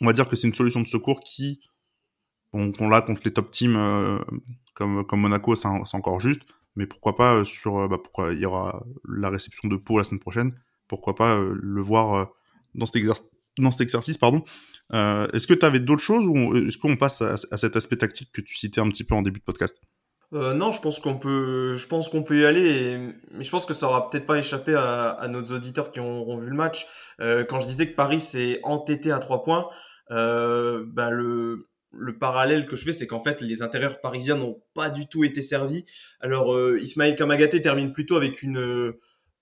va 0.01 0.13
dire 0.15 0.27
que 0.27 0.37
c'est 0.37 0.47
une 0.47 0.55
solution 0.55 0.81
de 0.81 0.87
secours 0.87 1.21
qui 1.21 1.61
qu'on 2.53 2.89
l'a 2.89 3.03
contre 3.03 3.23
les 3.25 3.33
top 3.33 3.51
teams 3.51 3.77
comme 4.75 5.05
comme 5.05 5.21
Monaco, 5.21 5.55
c'est 5.55 5.69
encore 5.69 6.21
juste. 6.21 6.43
Mais 6.77 6.87
pourquoi 6.87 7.15
pas 7.17 7.45
sur 7.45 7.87
bah 7.89 7.99
pourquoi 8.03 8.33
il 8.33 8.41
y 8.41 8.47
aura 8.47 8.85
la 9.07 9.29
réception 9.29 9.69
de 9.69 9.77
Pau 9.77 9.99
la 9.99 10.05
semaine 10.05 10.21
prochaine 10.21 10.55
pourquoi 10.95 11.17
pas 11.17 11.35
euh, 11.35 11.55
le 11.61 11.83
voir 11.83 12.15
euh, 12.15 12.25
dans 12.75 12.87
cet, 12.87 12.97
exercice. 13.81 14.19
pardon. 14.19 14.45
Euh, 14.93 15.27
est-ce 15.33 15.47
que 15.47 15.55
tu 15.55 15.67
avais 15.67 15.81
d'autres 15.81 16.03
choses 16.03 16.25
ou 16.27 16.57
est-ce 16.57 16.79
qu'on 16.79 16.97
passe 16.97 17.21
à, 17.23 17.37
cet 17.57 17.75
aspect 17.75 17.97
tactique 17.97 18.31
que 18.33 18.41
tu 18.41 18.55
citais 18.57 18.81
un 18.81 18.89
petit 18.89 19.05
peu 19.05 19.15
en 19.15 19.23
début 19.23 19.41
de 19.41 19.45
podcast? 19.45 19.77
Non, 20.33 20.73
je 20.73 20.81
pense 20.81 20.99
qu'on 20.99 21.17
peut, 21.17 21.77
je 21.77 21.87
pense 21.87 22.09
qu'on 22.09 22.25
peut 22.25 22.41
y 22.41 22.45
aller, 22.45 22.99
mais 23.31 23.45
je 23.45 23.51
pense 23.51 23.67
que 23.67 23.75
ça 23.75 23.87
aura 23.87 24.11
peut-être 24.11 24.27
pas 24.27 24.37
échappé 24.37 24.75
à, 24.75 25.29
nos 25.31 25.45
auditeurs 25.45 25.93
qui 25.93 26.01
auront 26.01 26.37
vu 26.39 26.51
le 26.51 26.57
match. 26.57 26.89
quand 27.21 27.61
je 27.61 27.69
disais 27.69 27.89
que 27.89 27.95
Paris 27.95 28.21
s'est 28.21 28.59
entêté 28.65 29.13
à 29.13 29.21
trois 29.21 29.45
points, 29.45 29.69
ben 30.11 31.11
le, 31.11 31.69
le 31.93 32.19
parallèle 32.19 32.67
que 32.67 32.75
je 32.75 32.85
fais, 32.85 32.93
c'est 32.93 33.07
qu'en 33.07 33.21
fait, 33.21 33.43
les 33.43 33.63
intérieurs 33.63 34.01
parisiens 34.01 34.37
n'ont 34.37 34.61
pas 34.75 34.91
du 34.91 35.07
tout 35.07 35.23
été 35.23 35.41
servis. 35.41 35.85
Alors, 36.19 36.59
Ismaël 36.79 37.15
Kamagaté 37.15 37.61
termine 37.61 37.93
plutôt 37.93 38.17
avec 38.17 38.43
une, 38.43 38.93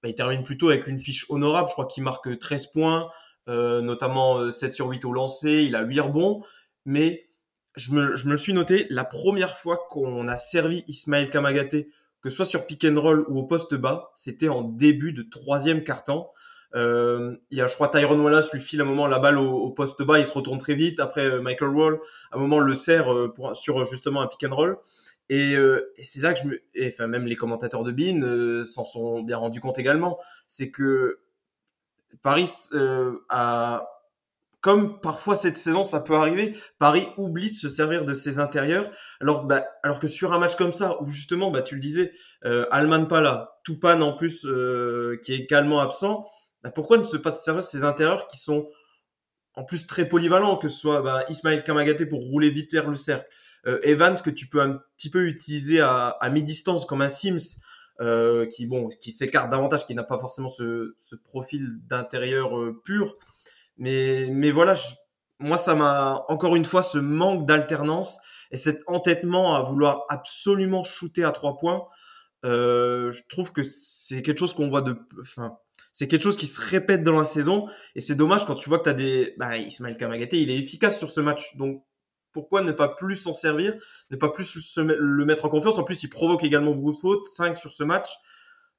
bah, 0.02 0.08
il 0.08 0.14
termine 0.14 0.42
plutôt 0.42 0.70
avec 0.70 0.86
une 0.86 0.98
fiche 0.98 1.26
honorable. 1.28 1.68
Je 1.68 1.72
crois 1.72 1.86
qu'il 1.86 2.02
marque 2.02 2.38
13 2.38 2.66
points, 2.68 3.10
euh, 3.48 3.80
notamment 3.80 4.50
7 4.50 4.70
euh, 4.70 4.72
sur 4.72 4.88
8 4.88 5.04
au 5.04 5.12
lancer. 5.12 5.62
Il 5.62 5.76
a 5.76 5.82
8 5.82 6.00
rebonds. 6.00 6.42
Mais 6.84 7.28
je 7.76 7.92
me, 7.92 8.16
je 8.16 8.28
me 8.28 8.36
suis 8.36 8.52
noté, 8.52 8.86
la 8.90 9.04
première 9.04 9.56
fois 9.56 9.86
qu'on 9.90 10.26
a 10.28 10.36
servi 10.36 10.84
Ismaël 10.88 11.30
Kamagaté, 11.30 11.88
que 12.20 12.30
ce 12.30 12.36
soit 12.36 12.44
sur 12.44 12.66
pick 12.66 12.84
and 12.84 13.00
roll 13.00 13.24
ou 13.28 13.38
au 13.38 13.44
poste 13.44 13.74
bas, 13.74 14.12
c'était 14.14 14.48
en 14.48 14.62
début 14.62 15.12
de 15.12 15.22
troisième 15.22 15.84
quart-temps. 15.84 16.32
Euh, 16.74 17.36
il 17.50 17.58
y 17.58 17.60
a, 17.60 17.66
je 17.66 17.74
crois, 17.74 17.88
Tyron 17.88 18.18
Wallace 18.18 18.52
lui 18.52 18.60
file 18.60 18.80
un 18.80 18.84
moment 18.84 19.06
la 19.06 19.18
balle 19.18 19.38
au, 19.38 19.70
poste 19.70 20.02
bas, 20.02 20.18
il 20.18 20.24
se 20.24 20.32
retourne 20.32 20.58
très 20.58 20.74
vite. 20.74 21.00
Après, 21.00 21.26
euh, 21.26 21.40
Michael 21.40 21.70
Wall, 21.70 22.00
à 22.32 22.36
un 22.36 22.40
moment, 22.40 22.58
le 22.58 22.74
sert 22.74 23.06
pour, 23.34 23.56
sur 23.56 23.84
justement 23.84 24.22
un 24.22 24.26
pick 24.26 24.44
and 24.44 24.54
roll. 24.54 24.78
Euh, 25.30 25.92
et, 25.96 26.02
c'est 26.02 26.20
là 26.20 26.34
que 26.34 26.40
je 26.40 26.48
me, 26.48 26.60
enfin 26.88 27.06
même 27.06 27.26
les 27.26 27.36
commentateurs 27.36 27.84
de 27.84 27.92
Bean 27.92 28.20
euh, 28.22 28.64
s'en 28.64 28.84
sont 28.84 29.22
bien 29.22 29.38
rendus 29.38 29.60
compte 29.60 29.78
également, 29.78 30.18
c'est 30.46 30.70
que 30.70 31.20
Paris 32.22 32.50
euh, 32.74 33.18
a, 33.30 33.86
comme 34.60 35.00
parfois 35.00 35.34
cette 35.34 35.56
saison 35.56 35.84
ça 35.84 36.00
peut 36.00 36.14
arriver, 36.14 36.54
Paris 36.78 37.08
oublie 37.16 37.48
de 37.48 37.54
se 37.54 37.68
servir 37.68 38.04
de 38.04 38.12
ses 38.12 38.38
intérieurs, 38.38 38.90
alors 39.20 39.44
bah, 39.44 39.64
alors 39.82 39.98
que 39.98 40.06
sur 40.06 40.32
un 40.34 40.38
match 40.38 40.56
comme 40.56 40.72
ça 40.72 41.00
où 41.00 41.08
justement 41.08 41.50
bah 41.50 41.62
tu 41.62 41.76
le 41.76 41.80
disais, 41.80 42.12
euh, 42.44 42.66
Alman 42.70 43.06
pas 43.06 43.22
là, 43.22 43.58
Tupan 43.64 44.00
en 44.02 44.14
plus 44.14 44.46
qui 45.22 45.32
est 45.32 45.38
également 45.38 45.80
absent, 45.80 46.26
bah, 46.62 46.70
pourquoi 46.70 46.98
ne 46.98 47.04
se 47.04 47.16
pas 47.16 47.30
se 47.30 47.42
servir 47.42 47.62
de 47.62 47.66
ces 47.66 47.84
intérieurs 47.84 48.26
qui 48.26 48.36
sont 48.36 48.68
en 49.54 49.64
plus 49.64 49.86
très 49.86 50.08
polyvalents, 50.08 50.56
que 50.56 50.68
ce 50.68 50.78
soit 50.78 51.02
bah, 51.02 51.24
Ismaël 51.28 51.62
Kamagaté 51.62 52.06
pour 52.06 52.20
rouler 52.20 52.50
vite 52.50 52.72
vers 52.72 52.88
le 52.88 52.96
cercle, 52.96 53.26
euh, 53.26 53.30
Evans 53.82 54.16
que 54.22 54.30
tu 54.30 54.48
peux 54.48 54.60
un 54.60 54.80
petit 54.96 55.10
peu 55.10 55.26
utiliser 55.26 55.80
à, 55.80 56.08
à 56.08 56.30
mi-distance 56.30 56.84
comme 56.84 57.02
un 57.02 57.08
Sims 57.08 57.60
euh, 58.00 58.46
qui 58.46 58.66
bon 58.66 58.88
qui 58.88 59.12
s'écarte 59.12 59.50
davantage, 59.50 59.84
qui 59.86 59.94
n'a 59.94 60.02
pas 60.02 60.18
forcément 60.18 60.48
ce, 60.48 60.92
ce 60.96 61.14
profil 61.14 61.78
d'intérieur 61.86 62.58
euh, 62.58 62.80
pur. 62.84 63.16
Mais 63.76 64.28
mais 64.30 64.50
voilà, 64.50 64.74
moi 65.38 65.56
ça 65.56 65.74
m'a 65.74 66.24
encore 66.28 66.56
une 66.56 66.64
fois 66.64 66.82
ce 66.82 66.98
manque 66.98 67.46
d'alternance 67.46 68.18
et 68.50 68.56
cet 68.56 68.82
entêtement 68.86 69.54
à 69.54 69.62
vouloir 69.62 70.04
absolument 70.08 70.82
shooter 70.82 71.22
à 71.22 71.32
trois 71.32 71.56
points. 71.58 71.84
Euh, 72.44 73.12
je 73.12 73.20
trouve 73.28 73.52
que 73.52 73.62
c'est 73.62 74.22
quelque 74.22 74.38
chose 74.38 74.54
qu'on 74.54 74.68
voit 74.68 74.82
de, 74.82 74.96
enfin, 75.20 75.58
c'est 75.92 76.08
quelque 76.08 76.22
chose 76.22 76.36
qui 76.36 76.46
se 76.46 76.60
répète 76.60 77.02
dans 77.04 77.18
la 77.18 77.24
saison 77.24 77.68
et 77.94 78.00
c'est 78.00 78.16
dommage 78.16 78.46
quand 78.46 78.56
tu 78.56 78.68
vois 78.68 78.78
que 78.78 78.84
tu 78.84 78.90
as 78.90 78.94
des, 78.94 79.34
bah, 79.38 79.56
Ismaël 79.58 79.96
Kamagaté, 79.96 80.40
il 80.40 80.50
est 80.50 80.58
efficace 80.58 80.98
sur 80.98 81.10
ce 81.12 81.20
match, 81.20 81.56
donc 81.56 81.84
pourquoi 82.32 82.62
ne 82.62 82.72
pas 82.72 82.88
plus 82.88 83.16
s'en 83.16 83.34
servir, 83.34 83.74
ne 84.10 84.16
pas 84.16 84.28
plus 84.28 84.76
le 84.76 85.24
mettre 85.24 85.44
en 85.44 85.48
confiance? 85.48 85.78
En 85.78 85.84
plus, 85.84 86.02
il 86.02 86.08
provoque 86.08 86.44
également 86.44 86.72
beaucoup 86.72 86.92
de 86.92 86.96
fautes, 86.96 87.26
5 87.26 87.58
sur 87.58 87.72
ce 87.72 87.84
match. 87.84 88.08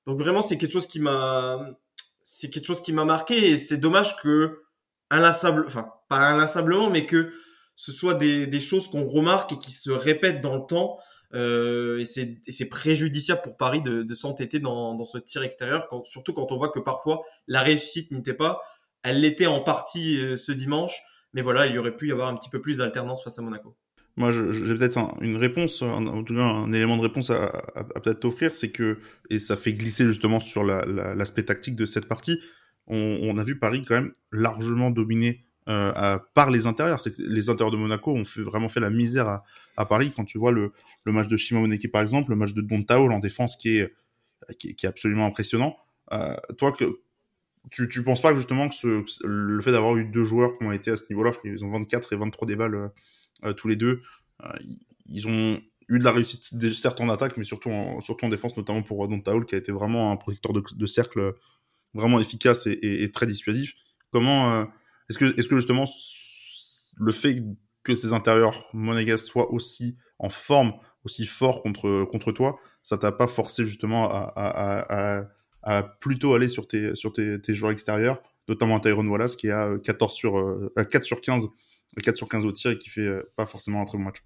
Donc 0.05 0.19
vraiment, 0.19 0.41
c'est 0.41 0.57
quelque 0.57 0.71
chose 0.71 0.87
qui 0.87 0.99
m'a, 0.99 1.59
c'est 2.21 2.49
quelque 2.49 2.65
chose 2.65 2.81
qui 2.81 2.93
m'a 2.93 3.05
marqué 3.05 3.51
et 3.51 3.57
c'est 3.57 3.77
dommage 3.77 4.17
que 4.17 4.63
inlassable, 5.09 5.65
enfin 5.67 5.91
pas 6.09 6.17
inlassablement, 6.17 6.89
mais 6.89 7.05
que 7.05 7.31
ce 7.75 7.91
soit 7.91 8.13
des, 8.13 8.59
choses 8.59 8.87
qu'on 8.87 9.03
remarque 9.03 9.53
et 9.53 9.57
qui 9.57 9.71
se 9.71 9.91
répètent 9.91 10.41
dans 10.41 10.55
le 10.55 10.65
temps. 10.65 10.97
Euh, 11.33 11.99
et 11.99 12.05
c'est 12.05 12.65
préjudiciable 12.65 13.41
pour 13.41 13.57
Paris 13.57 13.81
de, 13.81 14.03
de 14.03 14.13
s'entêter 14.13 14.59
dans, 14.59 14.93
dans 14.93 15.03
ce 15.03 15.17
tir 15.17 15.41
extérieur, 15.41 15.87
surtout 16.05 16.33
quand 16.33 16.51
on 16.51 16.57
voit 16.57 16.69
que 16.69 16.79
parfois 16.79 17.23
la 17.47 17.61
réussite 17.61 18.11
n'était 18.11 18.35
pas. 18.35 18.61
Elle 19.03 19.19
l'était 19.19 19.47
en 19.47 19.61
partie 19.61 20.17
euh, 20.23 20.37
ce 20.37 20.51
dimanche, 20.51 21.01
mais 21.33 21.41
voilà, 21.41 21.65
il 21.65 21.73
y 21.73 21.77
aurait 21.77 21.95
pu 21.95 22.07
y 22.07 22.11
avoir 22.11 22.29
un 22.29 22.35
petit 22.35 22.49
peu 22.49 22.61
plus 22.61 22.77
d'alternance 22.77 23.23
face 23.23 23.37
à 23.39 23.41
Monaco. 23.41 23.75
Moi, 24.15 24.31
j'ai 24.31 24.75
peut-être 24.75 24.99
une 25.21 25.37
réponse, 25.37 25.81
en 25.81 26.23
tout 26.23 26.35
cas 26.35 26.43
un 26.43 26.71
élément 26.71 26.97
de 26.97 27.01
réponse 27.01 27.31
à, 27.31 27.49
peut-être 28.03 28.19
t'offrir, 28.19 28.53
c'est 28.53 28.69
que, 28.69 28.99
et 29.31 29.39
ça 29.39 29.57
fait 29.57 29.73
glisser 29.73 30.05
justement 30.05 30.39
sur 30.39 30.63
l'aspect 30.63 31.41
la, 31.41 31.47
tactique 31.47 31.75
de 31.75 31.87
cette 31.87 32.05
partie, 32.05 32.39
on, 32.85 33.37
a 33.37 33.43
vu 33.43 33.57
Paris 33.57 33.81
quand 33.87 33.95
même 33.95 34.13
largement 34.31 34.91
dominé 34.91 35.45
euh, 35.67 36.19
par 36.35 36.51
les 36.51 36.67
intérieurs. 36.67 36.99
C'est 36.99 37.17
les 37.17 37.49
intérieurs 37.49 37.71
de 37.71 37.77
Monaco 37.77 38.13
ont 38.13 38.23
vraiment 38.37 38.67
fait 38.67 38.81
la 38.81 38.89
misère 38.89 39.41
à, 39.77 39.85
Paris. 39.85 40.11
Quand 40.15 40.25
tu 40.25 40.37
vois 40.37 40.51
le, 40.51 40.73
match 41.05 41.27
de 41.27 41.37
Shima 41.37 41.61
Moneki 41.61 41.87
par 41.87 42.01
exemple, 42.01 42.31
le 42.31 42.35
match 42.35 42.53
de 42.53 42.61
Don 42.61 42.83
Tao 42.83 43.09
en 43.09 43.19
défense 43.19 43.55
qui 43.55 43.77
est, 43.79 43.95
qui 44.59 44.75
est 44.83 44.85
absolument 44.85 45.25
impressionnant. 45.25 45.77
Euh, 46.11 46.35
toi, 46.57 46.71
que, 46.71 46.85
tu, 47.71 47.87
tu 47.89 48.03
penses 48.03 48.21
pas 48.21 48.31
que 48.31 48.37
justement 48.37 48.67
que, 48.67 48.75
ce, 48.75 49.03
le 49.25 49.61
fait 49.61 49.71
d'avoir 49.71 49.95
eu 49.95 50.05
deux 50.05 50.23
joueurs 50.23 50.57
qui 50.57 50.65
ont 50.65 50.71
été 50.71 50.91
à 50.91 50.97
ce 50.97 51.05
niveau-là, 51.09 51.31
qu'ils 51.31 51.63
ont 51.63 51.71
24 51.71 52.13
et 52.13 52.15
23 52.15 52.47
des 52.47 52.55
balles 52.55 52.91
euh, 53.45 53.53
tous 53.53 53.67
les 53.67 53.75
deux, 53.75 54.01
euh, 54.43 54.49
ils 55.05 55.27
ont 55.27 55.61
eu 55.89 55.99
de 55.99 56.03
la 56.03 56.11
réussite, 56.11 56.43
certes 56.73 57.01
en 57.01 57.09
attaque, 57.09 57.37
mais 57.37 57.43
surtout 57.43 57.69
en, 57.69 58.01
surtout 58.01 58.25
en 58.25 58.29
défense, 58.29 58.55
notamment 58.57 58.83
pour 58.83 59.07
Don 59.07 59.19
Taoul, 59.19 59.45
qui 59.45 59.55
a 59.55 59.57
été 59.57 59.71
vraiment 59.71 60.11
un 60.11 60.17
protecteur 60.17 60.53
de, 60.53 60.63
de 60.75 60.85
cercle 60.85 61.33
vraiment 61.93 62.19
efficace 62.19 62.67
et, 62.67 63.11
très 63.13 63.25
dissuasif. 63.25 63.73
Comment 64.11 64.63
est-ce 65.09 65.17
que 65.17 65.39
est-ce 65.39 65.47
que 65.47 65.55
justement 65.55 65.85
le 66.97 67.11
fait 67.11 67.43
que 67.83 67.95
ces 67.95 68.13
intérieurs 68.13 68.69
monégasques 68.73 69.25
soient 69.25 69.51
aussi 69.51 69.97
en 70.19 70.29
forme, 70.29 70.73
aussi 71.03 71.25
forts 71.25 71.61
contre 71.61 72.05
contre 72.05 72.31
toi, 72.31 72.57
ça 72.81 72.97
t'a 72.97 73.11
pas 73.11 73.27
forcé 73.27 73.65
justement 73.65 74.09
à, 74.09 74.31
à, 74.35 75.19
à, 75.19 75.23
plutôt 75.99 76.33
aller 76.33 76.47
sur 76.47 76.67
tes 76.67 76.95
sur 76.95 77.13
tes, 77.13 77.39
joueurs 77.49 77.71
extérieurs, 77.71 78.21
notamment 78.47 78.79
Tyrone 78.79 79.07
Wallace 79.07 79.35
qui 79.35 79.49
a 79.49 79.77
14 79.77 80.13
sur 80.13 80.71
4 80.75 81.03
sur 81.03 81.21
15 81.21 81.47
4 82.01 82.17
sur 82.17 82.27
15 82.27 82.45
au 82.45 82.51
tir 82.51 82.71
et 82.71 82.77
qui 82.77 82.89
fait 82.89 83.09
pas 83.35 83.45
forcément 83.45 83.81
un 83.81 83.85
très 83.85 83.97
bon 83.97 84.05
match. 84.05 84.17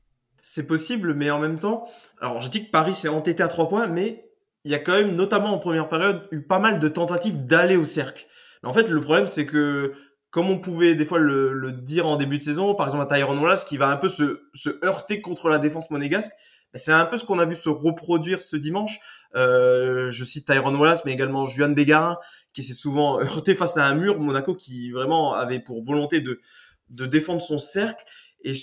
C'est 0.41 0.65
possible, 0.65 1.13
mais 1.13 1.29
en 1.29 1.39
même 1.39 1.59
temps, 1.59 1.85
alors 2.21 2.41
je 2.41 2.49
dis 2.49 2.65
que 2.65 2.71
Paris 2.71 2.93
s'est 2.93 3.09
entêté 3.09 3.43
à 3.43 3.47
3 3.47 3.67
points, 3.67 3.87
mais 3.87 4.27
il 4.63 4.71
y 4.71 4.75
a 4.75 4.79
quand 4.79 4.93
même, 4.93 5.15
notamment 5.15 5.53
en 5.53 5.59
première 5.59 5.89
période, 5.89 6.27
eu 6.31 6.41
pas 6.41 6.59
mal 6.59 6.79
de 6.79 6.87
tentatives 6.87 7.45
d'aller 7.45 7.77
au 7.77 7.85
cercle. 7.85 8.25
en 8.63 8.73
fait, 8.73 8.87
le 8.87 9.01
problème, 9.01 9.27
c'est 9.27 9.45
que 9.45 9.93
comme 10.29 10.49
on 10.49 10.59
pouvait 10.59 10.93
des 10.93 11.05
fois 11.05 11.19
le, 11.19 11.71
dire 11.71 12.05
en 12.05 12.17
début 12.17 12.37
de 12.37 12.43
saison, 12.43 12.75
par 12.75 12.85
exemple 12.87 13.03
à 13.03 13.15
Tyrone 13.15 13.39
Wallace, 13.39 13.63
qui 13.63 13.77
va 13.77 13.89
un 13.89 13.97
peu 13.97 14.09
se, 14.09 14.39
heurter 14.83 15.21
contre 15.21 15.49
la 15.49 15.57
défense 15.57 15.89
monégasque, 15.89 16.31
c'est 16.77 16.91
un 16.91 17.05
peu 17.05 17.17
ce 17.17 17.25
qu'on 17.25 17.39
a 17.39 17.45
vu 17.45 17.55
se 17.55 17.69
reproduire 17.69 18.41
ce 18.41 18.55
dimanche. 18.55 18.99
Euh, 19.35 20.09
je 20.09 20.23
cite 20.23 20.47
Tyrone 20.47 20.75
Wallace, 20.75 21.05
mais 21.05 21.13
également 21.13 21.45
Juan 21.45 21.73
Bégarin, 21.73 22.17
qui 22.53 22.63
s'est 22.63 22.73
souvent 22.73 23.19
heurté 23.21 23.55
face 23.55 23.77
à 23.77 23.85
un 23.85 23.95
mur. 23.95 24.19
Monaco 24.19 24.55
qui 24.55 24.91
vraiment 24.91 25.33
avait 25.33 25.59
pour 25.59 25.83
volonté 25.83 26.21
de, 26.21 26.41
de 26.89 27.05
défendre 27.05 27.41
son 27.41 27.57
cercle. 27.57 28.03
Et, 28.43 28.53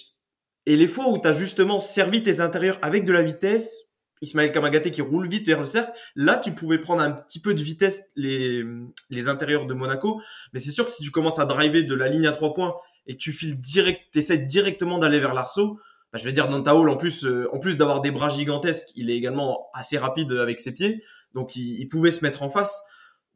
et 0.66 0.76
les 0.76 0.86
fois 0.86 1.08
où 1.08 1.18
tu 1.18 1.28
as 1.28 1.32
justement 1.32 1.78
servi 1.78 2.22
tes 2.22 2.40
intérieurs 2.40 2.78
avec 2.82 3.04
de 3.04 3.12
la 3.12 3.22
vitesse, 3.22 3.84
Ismaël 4.20 4.52
Kamagaté 4.52 4.90
qui 4.90 5.02
roule 5.02 5.28
vite 5.28 5.46
vers 5.46 5.60
le 5.60 5.66
cercle. 5.66 5.92
Là, 6.16 6.36
tu 6.36 6.52
pouvais 6.52 6.78
prendre 6.78 7.02
un 7.02 7.10
petit 7.10 7.40
peu 7.40 7.54
de 7.54 7.62
vitesse 7.62 8.04
les, 8.16 8.64
les 9.10 9.28
intérieurs 9.28 9.66
de 9.66 9.74
Monaco. 9.74 10.20
Mais 10.52 10.60
c'est 10.60 10.70
sûr 10.70 10.86
que 10.86 10.92
si 10.92 11.02
tu 11.02 11.10
commences 11.10 11.38
à 11.38 11.44
driver 11.44 11.82
de 11.82 11.94
la 11.94 12.08
ligne 12.08 12.26
à 12.26 12.32
trois 12.32 12.54
points 12.54 12.74
et 13.06 13.16
tu 13.16 13.32
files 13.32 13.60
direct, 13.60 14.16
essaies 14.16 14.38
directement 14.38 14.98
d'aller 14.98 15.20
vers 15.20 15.34
l'arceau, 15.34 15.78
bah, 16.14 16.20
je 16.20 16.26
veux 16.26 16.32
dire, 16.32 16.48
Hall, 16.48 16.88
en 16.88 16.96
plus, 16.96 17.24
euh, 17.24 17.48
en 17.52 17.58
plus 17.58 17.76
d'avoir 17.76 18.00
des 18.00 18.12
bras 18.12 18.28
gigantesques, 18.28 18.86
il 18.94 19.10
est 19.10 19.16
également 19.16 19.66
assez 19.74 19.98
rapide 19.98 20.30
avec 20.30 20.60
ses 20.60 20.72
pieds. 20.72 21.02
Donc, 21.34 21.56
il, 21.56 21.80
il 21.80 21.88
pouvait 21.88 22.12
se 22.12 22.24
mettre 22.24 22.44
en 22.44 22.50
face. 22.50 22.80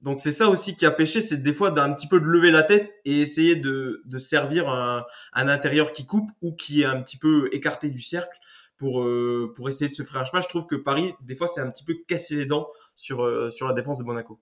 Donc 0.01 0.21
c'est 0.21 0.31
ça 0.31 0.49
aussi 0.49 0.77
qui 0.77 0.87
a 0.87 0.93
pêché, 0.93 1.21
c'est 1.21 1.43
des 1.43 1.53
fois 1.53 1.73
d'un 1.73 1.93
petit 1.93 2.07
peu 2.07 2.21
de 2.21 2.25
lever 2.25 2.53
la 2.53 2.63
tête 2.63 2.89
et 3.05 3.21
essayer 3.21 3.57
de, 3.57 4.01
de 4.05 4.17
servir 4.17 4.69
un, 4.69 5.05
un, 5.33 5.49
intérieur 5.49 5.91
qui 5.91 6.07
coupe 6.07 6.31
ou 6.41 6.53
qui 6.53 6.83
est 6.83 6.85
un 6.85 7.03
petit 7.03 7.17
peu 7.17 7.49
écarté 7.51 7.91
du 7.91 8.01
cercle 8.01 8.39
pour, 8.77 9.03
euh, 9.03 9.53
pour 9.57 9.69
essayer 9.69 9.91
de 9.91 9.95
se 9.97 10.05
faire 10.05 10.21
un 10.21 10.25
chemin. 10.25 10.41
Je 10.41 10.47
trouve 10.47 10.67
que 10.67 10.77
Paris, 10.77 11.15
des 11.23 11.35
fois, 11.35 11.49
c'est 11.49 11.61
un 11.61 11.69
petit 11.69 11.83
peu 11.83 11.97
cassé 12.07 12.37
les 12.37 12.47
dents 12.47 12.69
sur, 12.95 13.25
euh, 13.25 13.51
sur 13.51 13.67
la 13.67 13.73
défense 13.73 13.99
de 13.99 14.05
Monaco. 14.05 14.39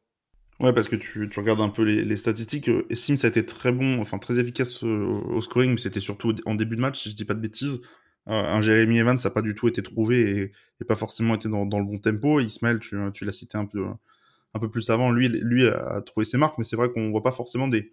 Ouais, 0.61 0.75
parce 0.75 0.89
que 0.89 0.97
tu, 0.97 1.31
tu 1.31 1.41
regardes 1.41 1.63
un 1.63 1.71
peu 1.71 1.85
les, 1.85 2.05
les 2.05 2.17
statistiques. 2.19 2.69
Euh, 2.69 2.87
Sims 2.95 3.25
a 3.25 3.29
été 3.29 3.47
très 3.47 3.73
bon, 3.73 3.99
enfin 3.99 4.19
très 4.19 4.39
efficace 4.39 4.83
au 4.83 5.41
scoring, 5.41 5.71
mais 5.71 5.81
c'était 5.81 6.01
surtout 6.01 6.35
en 6.45 6.55
début 6.55 6.77
de 6.77 6.83
match, 6.83 7.01
si 7.01 7.11
je 7.11 7.15
dis 7.15 7.25
pas 7.25 7.35
de 7.35 7.41
bêtises. 7.41 7.81
Un 8.27 8.61
Jérémy 8.61 8.99
Evans, 8.99 9.19
n'a 9.23 9.31
pas 9.31 9.43
du 9.43 9.55
tout 9.55 9.69
été 9.69 9.83
trouvé 9.83 10.53
et, 10.81 10.85
pas 10.85 10.97
forcément 10.97 11.35
été 11.35 11.49
dans, 11.49 11.65
le 11.65 11.85
bon 11.85 11.99
tempo. 11.99 12.41
Ismaël, 12.41 12.79
tu, 12.81 12.97
tu 13.13 13.25
l'as 13.25 13.33
cité 13.33 13.57
un 13.57 13.67
peu, 13.67 14.71
plus 14.71 14.91
avant, 14.91 15.11
lui, 15.13 15.29
lui 15.29 15.69
a 15.69 16.01
trouvé 16.01 16.27
ses 16.27 16.37
marques, 16.37 16.59
mais 16.59 16.65
c'est 16.65 16.77
vrai 16.77 16.91
qu'on 16.91 17.11
voit 17.11 17.23
pas 17.23 17.33
forcément 17.33 17.69
des, 17.69 17.93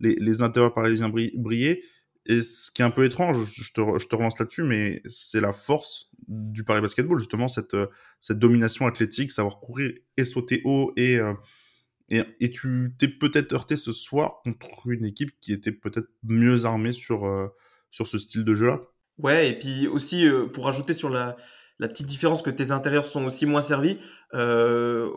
les, 0.00 0.14
les 0.16 0.32
parisiens 0.74 1.08
briller. 1.08 1.82
Et 2.26 2.40
ce 2.40 2.70
qui 2.70 2.82
est 2.82 2.84
un 2.84 2.90
peu 2.90 3.04
étrange, 3.04 3.52
je 3.52 3.72
te, 3.72 3.98
je 3.98 4.06
te 4.06 4.14
relance 4.14 4.38
là-dessus, 4.38 4.62
mais 4.62 5.02
c'est 5.06 5.40
la 5.40 5.52
force 5.52 6.10
du 6.28 6.62
Paris 6.62 6.80
Basketball, 6.80 7.18
justement, 7.18 7.48
cette, 7.48 7.76
cette 8.20 8.38
domination 8.38 8.86
athlétique, 8.86 9.32
savoir 9.32 9.58
courir 9.58 9.92
et 10.16 10.24
sauter 10.24 10.60
haut. 10.64 10.92
Et, 10.96 11.18
euh, 11.18 11.34
et, 12.08 12.22
et, 12.40 12.50
tu 12.50 12.94
t'es 12.98 13.08
peut-être 13.08 13.52
heurté 13.52 13.76
ce 13.76 13.92
soir 13.92 14.40
contre 14.44 14.88
une 14.88 15.04
équipe 15.04 15.32
qui 15.40 15.52
était 15.52 15.72
peut-être 15.72 16.08
mieux 16.22 16.64
armée 16.64 16.92
sur, 16.92 17.26
euh, 17.26 17.48
sur 17.90 18.06
ce 18.06 18.18
style 18.18 18.44
de 18.44 18.54
jeu-là. 18.54 18.80
Ouais, 19.22 19.48
et 19.50 19.58
puis 19.58 19.86
aussi, 19.86 20.26
euh, 20.26 20.46
pour 20.46 20.68
ajouter 20.68 20.92
sur 20.92 21.08
la, 21.08 21.36
la 21.78 21.88
petite 21.88 22.06
différence 22.06 22.42
que 22.42 22.50
tes 22.50 22.72
intérieurs 22.72 23.06
sont 23.06 23.24
aussi 23.24 23.46
moins 23.46 23.60
servis, 23.60 23.98
euh, 24.34 25.10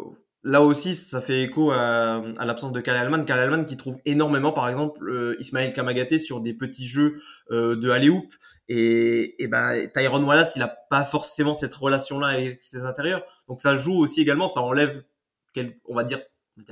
là 0.43 0.61
aussi, 0.61 0.95
ça 0.95 1.21
fait 1.21 1.41
écho 1.41 1.71
à, 1.71 2.23
à 2.37 2.45
l'absence 2.45 2.71
de 2.71 2.81
Kyle 2.81 2.93
Allman. 2.93 3.25
Kyle 3.25 3.35
Allman 3.35 3.65
qui 3.65 3.77
trouve 3.77 3.97
énormément, 4.05 4.51
par 4.51 4.69
exemple, 4.69 5.09
euh, 5.09 5.35
Ismaël 5.39 5.73
Kamagaté 5.73 6.17
sur 6.17 6.39
des 6.39 6.53
petits 6.53 6.87
jeux 6.87 7.21
euh, 7.51 7.75
de 7.75 7.89
alley-oop. 7.89 8.33
Et, 8.67 9.43
et 9.43 9.47
ben, 9.47 9.87
Tyrone 9.93 10.23
Wallace, 10.23 10.55
il 10.55 10.61
a 10.61 10.75
pas 10.89 11.03
forcément 11.03 11.53
cette 11.53 11.73
relation-là 11.75 12.27
avec 12.27 12.63
ses 12.63 12.83
intérieurs. 12.83 13.23
Donc 13.47 13.61
ça 13.61 13.75
joue 13.75 13.95
aussi 13.95 14.21
également, 14.21 14.47
ça 14.47 14.61
enlève, 14.61 15.03
quel, 15.53 15.77
on 15.85 15.95
va 15.95 16.03
dire, 16.03 16.21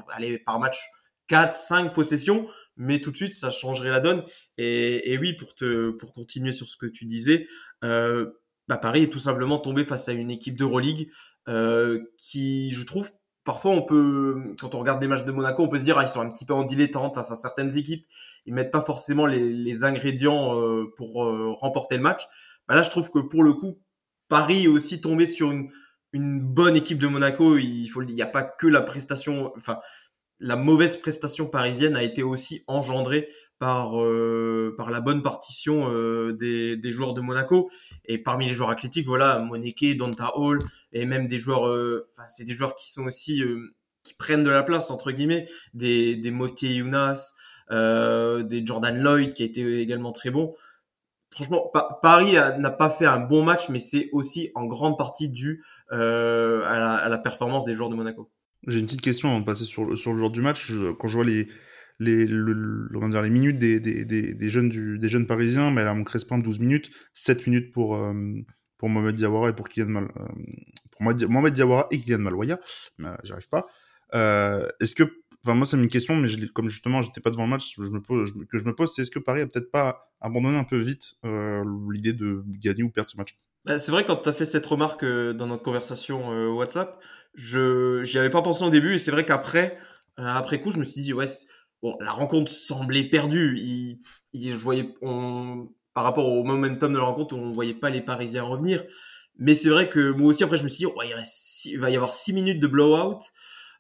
allez, 0.10 0.40
par 0.40 0.60
match, 0.60 0.80
4, 1.28 1.56
5 1.56 1.94
possessions, 1.94 2.48
mais 2.76 3.00
tout 3.00 3.12
de 3.12 3.18
suite, 3.18 3.34
ça 3.34 3.50
changerait 3.50 3.90
la 3.90 4.00
donne. 4.00 4.24
Et, 4.58 5.14
et 5.14 5.18
oui, 5.18 5.34
pour 5.34 5.56
te, 5.56 5.92
pour 5.92 6.14
continuer 6.14 6.52
sur 6.52 6.68
ce 6.68 6.78
que 6.78 6.86
tu 6.86 7.06
disais, 7.06 7.48
euh, 7.84 8.32
bah 8.68 8.78
Paris 8.78 9.04
est 9.04 9.12
tout 9.12 9.20
simplement 9.20 9.60
tombé 9.60 9.86
face 9.86 10.08
à 10.10 10.14
une 10.14 10.32
équipe 10.32 10.58
d'Euroleague 10.58 11.10
euh, 11.48 12.00
qui, 12.18 12.72
je 12.72 12.86
trouve, 12.86 13.12
parfois 13.44 13.72
on 13.72 13.82
peut, 13.82 14.56
quand 14.60 14.74
on 14.76 14.80
regarde 14.80 15.02
des 15.02 15.08
matchs 15.08 15.26
de 15.26 15.32
Monaco, 15.32 15.64
on 15.64 15.68
peut 15.68 15.80
se 15.80 15.84
dire 15.84 15.98
ah, 15.98 16.04
ils 16.04 16.08
sont 16.08 16.22
un 16.22 16.30
petit 16.30 16.46
peu 16.46 16.54
en 16.54 16.64
dilettante 16.64 17.16
face 17.16 17.32
à 17.32 17.36
certaines 17.36 17.76
équipes. 17.78 18.06
Ils 18.46 18.54
mettent 18.54 18.72
pas 18.72 18.82
forcément 18.82 19.26
les, 19.26 19.50
les 19.50 19.84
ingrédients 19.84 20.58
euh, 20.58 20.86
pour 20.96 21.26
euh, 21.26 21.52
remporter 21.52 21.98
le 21.98 22.04
match. 22.04 22.24
Bah 22.68 22.76
là, 22.76 22.82
je 22.82 22.90
trouve 22.90 23.12
que 23.12 23.20
pour 23.20 23.44
le 23.44 23.54
coup, 23.54 23.82
Paris 24.30 24.64
est 24.64 24.68
aussi 24.68 25.02
tombé 25.02 25.26
sur 25.26 25.52
une, 25.52 25.70
une 26.14 26.40
bonne 26.40 26.78
équipe 26.78 27.00
de 27.00 27.08
Monaco. 27.08 27.58
Il 27.58 27.88
faut, 27.88 28.02
il 28.02 28.16
n'y 28.16 28.22
a 28.22 28.28
pas 28.28 28.44
que 28.44 28.68
la 28.68 28.82
prestation, 28.82 29.52
enfin 29.58 29.80
la 30.44 30.58
mauvaise 30.58 30.98
prestation 30.98 31.48
parisienne 31.48 31.96
a 31.96 32.04
été 32.04 32.22
aussi 32.22 32.64
engendrée 32.68 33.30
par 33.60 34.02
euh, 34.02 34.76
par 34.78 34.92
la 34.92 35.00
bonne 35.00 35.24
partition 35.24 35.90
euh, 35.90 36.34
des, 36.34 36.76
des 36.76 36.92
joueurs 36.92 37.14
de 37.14 37.22
Monaco. 37.22 37.72
Et 38.06 38.18
parmi 38.18 38.46
les 38.46 38.54
joueurs 38.54 38.70
athlétiques 38.70 39.08
voilà 39.08 39.40
Moneke, 39.42 39.96
Donta 39.98 40.38
Hall 40.38 40.60
et 40.92 41.06
même 41.06 41.28
des 41.28 41.38
joueurs 41.38 41.68
euh, 41.68 42.06
enfin 42.12 42.28
c'est 42.28 42.44
des 42.44 42.54
joueurs 42.54 42.76
qui 42.76 42.92
sont 42.92 43.04
aussi 43.04 43.42
qui 44.04 44.14
prennent 44.16 44.44
de 44.44 44.50
la 44.50 44.64
place 44.64 44.92
entre 44.92 45.12
guillemets. 45.12 45.48
Des 45.74 46.18
des 46.18 46.32
Motier 46.32 46.74
Younas 46.74 47.36
des 47.72 48.66
Jordan 48.66 49.02
Lloyd 49.02 49.34
qui 49.34 49.44
a 49.44 49.46
été 49.46 49.80
également 49.80 50.12
très 50.12 50.30
bon 50.30 50.56
franchement 51.32 51.72
Paris 52.02 52.34
n'a 52.34 52.70
pas 52.70 52.90
fait 52.90 53.06
un 53.06 53.20
bon 53.20 53.44
match 53.44 53.70
mais 53.70 53.80
c'est 53.80 54.10
aussi 54.12 54.52
en 54.56 54.66
grande 54.66 54.98
partie 54.98 55.30
dû 55.30 55.64
à 55.90 55.96
la, 55.96 56.96
à, 56.96 57.08
la, 57.08 57.18
performance 57.18 57.64
des 57.64 57.74
joueurs 57.74 57.90
de 57.90 57.96
Monaco 57.96 58.30
j'ai 58.68 58.80
une 58.80 58.86
petite 58.86 59.02
question 59.02 59.30
avant 59.30 59.40
de 59.40 59.46
passer 59.46 59.66
sur, 59.66 59.98
sur 59.98 60.12
le 60.12 60.18
joueur 60.18 60.32
du 60.32 60.42
match. 60.42 60.72
Quand 61.00 61.08
je 61.08 61.16
vois 61.16 61.26
les 61.26 61.48
les, 62.00 62.26
le, 62.26 62.90
on 62.96 63.00
va 63.00 63.08
dire, 63.10 63.22
les 63.22 63.30
minutes 63.30 63.58
des, 63.60 63.80
des, 63.80 64.06
des, 64.06 64.50
jeunes 64.50 64.70
du, 64.70 64.98
des 65.00 65.10
jeunes 65.10 65.28
parisiens, 65.28 65.72
mais 65.72 65.82
a 65.82 65.94
mon 65.94 66.04
Crespin 66.04 66.38
12 66.38 66.60
minutes, 66.60 66.90
7 67.14 67.48
minutes 67.48 67.72
pour, 67.72 67.96
euh, 67.96 68.14
pour 68.78 68.90
Mohamed 68.90 69.16
Diawara 69.16 69.50
et 69.50 69.54
pour 69.54 69.70
Kylian 69.70 69.88
Mal, 69.88 70.04
euh, 70.18 70.26
pour 70.92 71.04
Mohamed 71.04 71.54
Diawara 71.54 71.88
et 71.92 72.00
Kylian 72.00 72.20
mais 72.98 73.08
euh, 73.08 73.16
j'arrive 73.24 73.50
pas. 73.50 73.68
Euh, 74.14 74.68
est-ce 74.80 74.96
que, 74.96 75.04
enfin 75.46 75.56
moi 75.56 75.66
c'est 75.66 75.78
une 75.78 75.88
question, 75.88 76.16
mais 76.16 76.28
comme 76.54 76.70
justement 76.70 77.02
j'étais 77.02 77.22
pas 77.22 77.32
devant 77.32 77.44
le 77.44 77.50
match, 77.50 77.76
je 77.78 77.90
me 77.90 78.02
pose, 78.02 78.34
je, 78.38 78.44
que 78.46 78.60
je 78.60 78.66
me 78.66 78.76
pose, 78.76 78.94
c'est 78.94 79.04
est-ce 79.04 79.12
que 79.12 79.20
Paris 79.20 79.42
a 79.42 79.48
peut-être 79.48 79.72
pas 79.72 80.12
abandonné 80.22 80.58
un 80.58 80.64
peu 80.64 80.78
vite 80.78 81.16
l'idée 81.92 82.14
de 82.14 82.44
gagner 82.60 82.84
ou 82.84 82.90
perdre 82.90 83.10
ce 83.10 83.18
match? 83.18 83.38
Bah, 83.66 83.80
C'est 83.80 83.92
vrai 83.92 84.06
quand 84.06 84.18
tu 84.18 84.30
as 84.30 84.34
fait 84.34 84.46
cette 84.46 84.66
remarque 84.66 85.06
dans 85.06 85.48
notre 85.48 85.64
conversation 85.64 86.30
WhatsApp, 86.54 87.02
je 87.36 88.04
j'y 88.04 88.20
avais 88.20 88.30
pas 88.30 88.42
pensé 88.42 88.64
au 88.64 88.70
début 88.70 88.96
et 88.96 89.00
c'est 89.00 89.12
vrai 89.12 89.26
qu'après 89.26 89.78
après 90.18 90.62
coup 90.62 90.70
je 90.70 90.78
me 90.78 90.84
suis 90.84 91.02
dit 91.02 91.14
ouais 91.14 91.26
bon, 91.84 91.96
la 92.00 92.12
rencontre 92.12 92.52
semblait 92.52 93.04
perdue. 93.04 93.60
Il, 93.60 94.00
il, 94.32 94.54
je 94.54 94.58
voyais, 94.58 94.96
on, 95.02 95.70
par 95.94 96.06
rapport 96.06 96.28
au 96.30 96.44
momentum 96.44 96.94
de 96.94 96.98
la 96.98 97.04
rencontre, 97.04 97.36
on 97.36 97.52
voyait 97.52 97.76
pas 97.76 97.92
les 97.92 98.02
Parisiens 98.02 98.44
revenir. 98.44 98.84
Mais 99.38 99.54
c'est 99.54 99.70
vrai 99.70 99.90
que 99.90 100.12
moi 100.12 100.28
aussi, 100.28 100.44
après, 100.44 100.58
je 100.58 100.64
me 100.64 100.70
suis 100.70 100.86
dit, 100.86 100.92
il, 101.04 101.74
il, 101.74 101.80
va 101.80 101.90
y 101.92 101.96
avoir 101.96 102.12
six 102.12 102.34
minutes 102.34 102.60
de 102.60 102.68
blowout. 102.68 103.20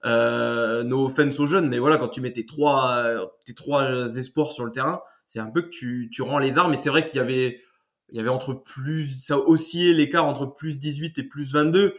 Euh, 0.05 0.83
no 0.83 1.05
offense 1.05 1.39
aux 1.39 1.47
jeunes, 1.47 1.69
mais 1.69 1.79
voilà, 1.79 1.97
quand 1.97 2.09
tu 2.09 2.19
mets 2.19 2.33
tes 2.33 2.45
trois, 2.45 3.31
tes 3.45 3.53
trois 3.53 4.17
espoirs 4.17 4.51
sur 4.51 4.65
le 4.65 4.71
terrain, 4.71 5.01
c'est 5.25 5.39
un 5.39 5.49
peu 5.49 5.61
que 5.61 5.69
tu, 5.69 6.09
tu 6.11 6.21
rends 6.21 6.39
les 6.39 6.57
armes. 6.57 6.73
Et 6.73 6.75
c'est 6.75 6.89
vrai 6.89 7.05
qu'il 7.05 7.15
y 7.15 7.19
avait, 7.21 7.61
il 8.12 8.17
y 8.17 8.19
avait 8.19 8.29
entre 8.29 8.53
plus, 8.53 9.19
ça 9.19 9.38
oscillait 9.38 9.93
l'écart 9.93 10.25
entre 10.25 10.45
plus 10.45 10.79
18 10.79 11.17
et 11.19 11.24
plus 11.24 11.53
22. 11.53 11.98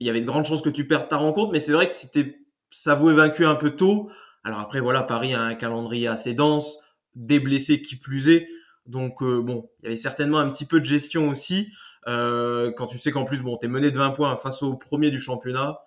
Il 0.00 0.06
y 0.06 0.10
avait 0.10 0.20
de 0.20 0.26
grandes 0.26 0.44
chances 0.44 0.62
que 0.62 0.70
tu 0.70 0.86
perdes 0.86 1.08
ta 1.08 1.16
rencontre, 1.16 1.52
mais 1.52 1.60
c'est 1.60 1.72
vrai 1.72 1.86
que 1.86 1.94
c'était, 1.94 2.38
ça 2.70 2.94
vous 2.94 3.14
vaincu 3.14 3.46
un 3.46 3.54
peu 3.54 3.70
tôt. 3.70 4.10
Alors 4.42 4.60
après, 4.60 4.80
voilà, 4.80 5.02
Paris 5.02 5.34
a 5.34 5.40
un 5.40 5.54
calendrier 5.54 6.08
assez 6.08 6.34
dense, 6.34 6.78
des 7.14 7.40
blessés 7.40 7.80
qui 7.80 7.96
plus 7.96 8.28
est. 8.28 8.48
Donc 8.86 9.22
euh, 9.22 9.40
bon, 9.40 9.70
il 9.80 9.84
y 9.84 9.86
avait 9.88 9.96
certainement 9.96 10.38
un 10.38 10.50
petit 10.50 10.66
peu 10.66 10.80
de 10.80 10.84
gestion 10.84 11.28
aussi. 11.28 11.68
Euh, 12.06 12.70
quand 12.76 12.86
tu 12.86 12.98
sais 12.98 13.10
qu'en 13.10 13.24
plus, 13.24 13.40
bon, 13.40 13.56
t'es 13.56 13.68
mené 13.68 13.90
de 13.90 13.96
20 13.96 14.10
points 14.10 14.36
face 14.36 14.62
au 14.62 14.76
premier 14.76 15.10
du 15.10 15.18
championnat. 15.18 15.78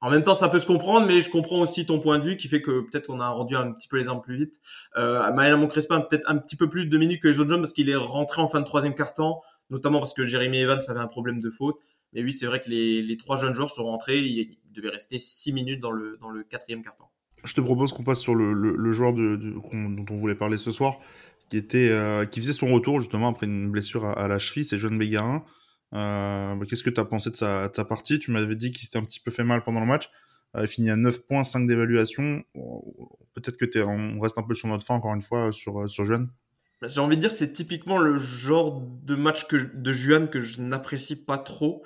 En 0.00 0.10
même 0.10 0.22
temps, 0.22 0.34
ça 0.34 0.48
peut 0.48 0.60
se 0.60 0.66
comprendre, 0.66 1.06
mais 1.06 1.20
je 1.20 1.28
comprends 1.28 1.60
aussi 1.60 1.84
ton 1.84 1.98
point 1.98 2.18
de 2.18 2.24
vue 2.24 2.36
qui 2.36 2.46
fait 2.46 2.62
que 2.62 2.82
peut-être 2.82 3.08
qu'on 3.08 3.18
a 3.18 3.28
rendu 3.28 3.56
un 3.56 3.72
petit 3.72 3.88
peu 3.88 3.96
les 3.96 4.08
armes 4.08 4.20
plus 4.20 4.36
vite. 4.36 4.60
Euh, 4.96 5.32
Maël 5.32 5.56
Moncrespin 5.56 6.00
peut-être 6.00 6.22
un 6.30 6.36
petit 6.36 6.54
peu 6.54 6.68
plus 6.68 6.86
de 6.86 6.98
minutes 6.98 7.20
que 7.20 7.28
les 7.28 7.40
autres 7.40 7.50
jeunes 7.50 7.60
parce 7.60 7.72
qu'il 7.72 7.90
est 7.90 7.96
rentré 7.96 8.40
en 8.40 8.48
fin 8.48 8.60
de 8.60 8.64
troisième 8.64 8.94
quart-temps, 8.94 9.42
notamment 9.70 9.98
parce 9.98 10.14
que 10.14 10.24
Jérémy 10.24 10.58
Evans 10.58 10.80
avait 10.88 11.00
un 11.00 11.08
problème 11.08 11.40
de 11.40 11.50
faute. 11.50 11.78
Mais 12.12 12.22
oui, 12.22 12.32
c'est 12.32 12.46
vrai 12.46 12.60
que 12.60 12.70
les, 12.70 13.16
trois 13.16 13.36
jeunes 13.36 13.54
joueurs 13.54 13.70
sont 13.70 13.84
rentrés, 13.84 14.18
ils 14.18 14.56
devaient 14.72 14.88
rester 14.88 15.18
six 15.18 15.52
minutes 15.52 15.80
dans 15.80 15.90
le, 15.90 16.16
dans 16.20 16.30
le 16.30 16.42
quatrième 16.44 16.82
quart-temps. 16.82 17.10
Je 17.44 17.54
te 17.54 17.60
propose 17.60 17.92
qu'on 17.92 18.02
passe 18.02 18.20
sur 18.20 18.34
le, 18.34 18.92
joueur 18.92 19.12
de, 19.12 19.36
dont 19.36 20.04
on 20.10 20.14
voulait 20.14 20.34
parler 20.34 20.58
ce 20.58 20.70
soir, 20.72 20.98
qui 21.48 21.56
était 21.56 21.90
euh, 21.90 22.24
qui 22.24 22.40
faisait 22.40 22.52
son 22.52 22.72
retour 22.72 23.00
justement 23.00 23.28
après 23.28 23.46
une 23.46 23.70
blessure 23.70 24.04
à, 24.04 24.28
la 24.28 24.38
cheville, 24.38 24.64
c'est 24.64 24.78
John 24.78 24.98
Bégarin. 24.98 25.44
Euh, 25.94 26.54
bah, 26.54 26.66
qu'est-ce 26.68 26.82
que 26.82 26.90
tu 26.90 27.00
as 27.00 27.04
pensé 27.04 27.30
de 27.30 27.36
sa, 27.36 27.68
partie? 27.88 28.18
Tu 28.18 28.30
m'avais 28.30 28.56
dit 28.56 28.70
qu'il 28.70 28.84
s'était 28.84 28.98
un 28.98 29.04
petit 29.04 29.20
peu 29.20 29.30
fait 29.30 29.44
mal 29.44 29.62
pendant 29.62 29.80
le 29.80 29.86
match. 29.86 30.10
Euh, 30.56 30.62
il 30.62 30.68
finit 30.68 30.90
à 30.90 30.96
9 30.96 31.26
points, 31.26 31.44
5 31.44 31.66
d'évaluation. 31.66 32.42
Peut-être 33.34 33.56
que 33.56 33.78
es, 33.78 33.82
on 33.82 34.18
reste 34.18 34.38
un 34.38 34.42
peu 34.42 34.54
sur 34.54 34.68
notre 34.68 34.84
fin 34.84 34.94
encore 34.94 35.14
une 35.14 35.22
fois 35.22 35.52
sur, 35.52 35.88
sur 35.88 36.04
Juan. 36.04 36.28
J'ai 36.82 37.00
envie 37.00 37.16
de 37.16 37.20
dire 37.20 37.30
c'est 37.30 37.52
typiquement 37.52 37.98
le 37.98 38.18
genre 38.18 38.80
de 38.80 39.16
match 39.16 39.46
que, 39.46 39.56
de 39.56 39.92
Juan 39.92 40.28
que 40.28 40.40
je 40.40 40.60
n'apprécie 40.60 41.16
pas 41.16 41.38
trop. 41.38 41.82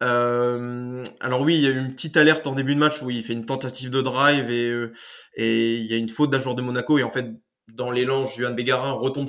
alors 0.00 1.40
oui, 1.40 1.56
il 1.56 1.60
y 1.60 1.66
a 1.66 1.70
eu 1.70 1.78
une 1.78 1.92
petite 1.92 2.16
alerte 2.16 2.46
en 2.46 2.54
début 2.54 2.74
de 2.74 2.80
match 2.80 3.02
où 3.02 3.10
il 3.10 3.24
fait 3.24 3.32
une 3.32 3.46
tentative 3.46 3.90
de 3.90 4.00
drive 4.00 4.48
et, 4.48 4.90
et 5.34 5.76
il 5.76 5.86
y 5.86 5.94
a 5.94 5.96
une 5.96 6.08
faute 6.08 6.30
d'un 6.30 6.38
joueur 6.38 6.54
de 6.54 6.62
Monaco 6.62 6.98
et 6.98 7.02
en 7.02 7.10
fait 7.10 7.26
dans 7.74 7.90
l'élan, 7.90 8.24
Juan 8.24 8.54
Bégarin 8.54 8.92
retombe 8.92 9.28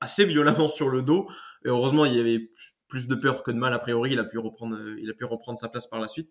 assez 0.00 0.24
violemment 0.24 0.68
sur 0.68 0.88
le 0.88 1.02
dos. 1.02 1.28
Et 1.64 1.68
heureusement, 1.68 2.04
il 2.04 2.14
y 2.14 2.20
avait 2.20 2.50
plus 2.88 3.08
de 3.08 3.14
peur 3.14 3.42
que 3.42 3.50
de 3.50 3.56
mal 3.56 3.72
a 3.74 3.78
priori. 3.78 4.12
Il 4.12 4.18
a 4.18 4.24
pu 4.24 4.38
reprendre, 4.38 4.78
il 4.98 5.10
a 5.10 5.14
pu 5.14 5.24
reprendre 5.24 5.58
sa 5.58 5.68
place 5.68 5.86
par 5.86 6.00
la 6.00 6.08
suite. 6.08 6.30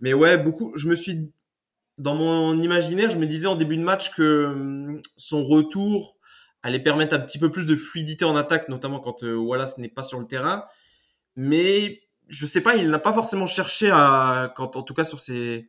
Mais 0.00 0.12
ouais, 0.12 0.38
beaucoup. 0.38 0.72
Je 0.76 0.88
me 0.88 0.94
suis 0.94 1.30
dans 1.98 2.14
mon 2.14 2.60
imaginaire, 2.60 3.10
je 3.10 3.18
me 3.18 3.26
disais 3.26 3.46
en 3.46 3.56
début 3.56 3.76
de 3.76 3.82
match 3.82 4.14
que 4.14 4.46
hum, 4.46 5.00
son 5.16 5.44
retour 5.44 6.16
allait 6.62 6.80
permettre 6.82 7.14
un 7.14 7.18
petit 7.18 7.38
peu 7.38 7.50
plus 7.50 7.66
de 7.66 7.76
fluidité 7.76 8.24
en 8.24 8.36
attaque, 8.36 8.68
notamment 8.68 9.00
quand 9.00 9.24
euh, 9.24 9.34
Wallace 9.34 9.78
n'est 9.78 9.88
pas 9.88 10.02
sur 10.02 10.20
le 10.20 10.26
terrain. 10.26 10.64
Mais 11.36 12.02
je 12.28 12.46
sais 12.46 12.60
pas, 12.60 12.76
il 12.76 12.88
n'a 12.88 12.98
pas 12.98 13.12
forcément 13.12 13.46
cherché 13.46 13.90
à, 13.90 14.52
quand 14.56 14.76
en 14.76 14.82
tout 14.82 14.94
cas 14.94 15.04
sur 15.04 15.20
ses, 15.20 15.68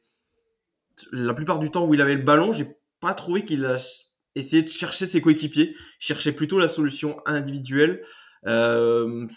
la 1.12 1.34
plupart 1.34 1.60
du 1.60 1.72
temps 1.72 1.86
où 1.86 1.94
il 1.94 2.02
avait 2.02 2.16
le 2.16 2.22
ballon, 2.22 2.54
j'ai 2.54 2.78
pas 3.00 3.13
trouvé 3.13 3.44
qu'il 3.44 3.66
a 3.66 3.78
essayer 4.36 4.63
de 4.63 4.70
chercher 4.70 5.06
ses 5.06 5.22
coéquipiers, 5.22 5.75
chercher 6.00 6.32
plutôt 6.32 6.60
la 6.60 6.68
solution 6.68 7.22
individuelle. 7.25 8.04
Euh, 8.46 9.28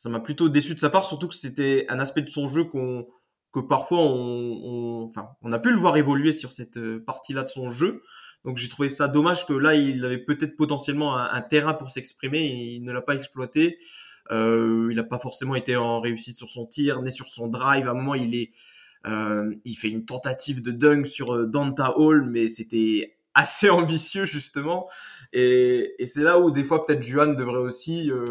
ça 0.00 0.08
m'a 0.08 0.20
plutôt 0.20 0.48
déçu 0.48 0.74
de 0.74 0.80
sa 0.80 0.88
part, 0.88 1.04
surtout 1.04 1.28
que 1.28 1.34
c'était 1.34 1.84
un 1.90 2.00
aspect 2.00 2.22
de 2.22 2.30
son 2.30 2.48
jeu 2.48 2.64
qu'on 2.64 3.06
que 3.52 3.60
parfois 3.60 3.98
on, 4.00 5.04
enfin, 5.04 5.28
on 5.42 5.52
a 5.52 5.58
pu 5.58 5.68
le 5.70 5.76
voir 5.76 5.98
évoluer 5.98 6.32
sur 6.32 6.52
cette 6.52 6.78
euh, 6.78 7.04
partie-là 7.04 7.42
de 7.42 7.48
son 7.48 7.68
jeu. 7.68 8.02
Donc 8.46 8.56
j'ai 8.56 8.70
trouvé 8.70 8.88
ça 8.88 9.08
dommage 9.08 9.44
que 9.44 9.52
là 9.52 9.74
il 9.74 10.02
avait 10.06 10.16
peut-être 10.16 10.56
potentiellement 10.56 11.18
un, 11.18 11.40
terrain 11.42 11.74
pour 11.74 11.90
s'exprimer 11.90 12.38
et 12.38 12.76
il 12.76 12.82
ne 12.82 12.92
l'a 12.92 13.02
pas 13.02 13.14
exploité. 13.14 13.78
Euh, 14.30 14.88
il 14.90 14.96
n'a 14.96 15.04
pas 15.04 15.18
forcément 15.18 15.54
été 15.54 15.76
en 15.76 16.00
réussite 16.00 16.36
sur 16.36 16.48
son 16.48 16.64
tir 16.64 17.02
ni 17.02 17.12
sur 17.12 17.28
son 17.28 17.48
drive. 17.48 17.86
À 17.86 17.90
un 17.90 17.94
moment 17.94 18.14
il 18.14 18.34
est, 18.34 18.52
euh, 19.06 19.54
il 19.66 19.74
fait 19.74 19.90
une 19.90 20.06
tentative 20.06 20.62
de 20.62 20.70
dunk 20.70 21.04
sur 21.04 21.34
euh, 21.34 21.46
Danta 21.46 21.98
Hall, 21.98 22.24
mais 22.24 22.48
c'était 22.48 23.18
assez 23.34 23.68
ambitieux 23.70 24.24
justement. 24.24 24.88
Et, 25.34 25.94
et 25.98 26.06
c'est 26.06 26.22
là 26.22 26.40
où 26.40 26.50
des 26.50 26.64
fois 26.64 26.86
peut-être 26.86 27.02
Juan 27.02 27.34
devrait 27.34 27.58
aussi, 27.58 28.10
euh, 28.10 28.24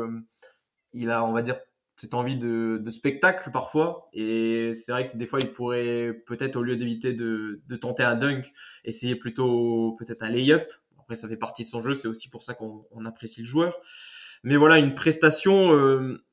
il 0.93 1.09
a 1.09 1.23
on 1.23 1.33
va 1.33 1.41
dire 1.41 1.57
cette 1.99 2.13
envie 2.13 2.37
de, 2.37 2.81
spectacle 2.89 3.51
parfois. 3.51 4.09
Et 4.13 4.71
c'est 4.73 4.91
vrai 4.91 5.11
que 5.11 5.17
des 5.17 5.25
fois 5.25 5.39
il 5.41 5.51
pourrait 5.51 6.13
peut-être 6.25 6.55
au 6.55 6.63
lieu 6.63 6.75
d'éviter 6.75 7.13
de, 7.13 7.61
de 7.67 7.75
tenter 7.75 8.03
un 8.03 8.15
dunk, 8.15 8.51
essayer 8.85 9.15
plutôt 9.15 9.95
peut-être 9.99 10.23
un 10.23 10.29
lay-up. 10.29 10.71
Après 10.99 11.15
ça 11.15 11.27
fait 11.27 11.37
partie 11.37 11.63
de 11.63 11.67
son 11.67 11.81
jeu, 11.81 11.93
c'est 11.93 12.07
aussi 12.07 12.29
pour 12.29 12.43
ça 12.43 12.53
qu'on 12.53 13.05
apprécie 13.05 13.41
le 13.41 13.47
joueur. 13.47 13.77
Mais 14.43 14.55
voilà 14.55 14.77
une 14.79 14.95
prestation. 14.95 15.73
Euh, 15.73 16.23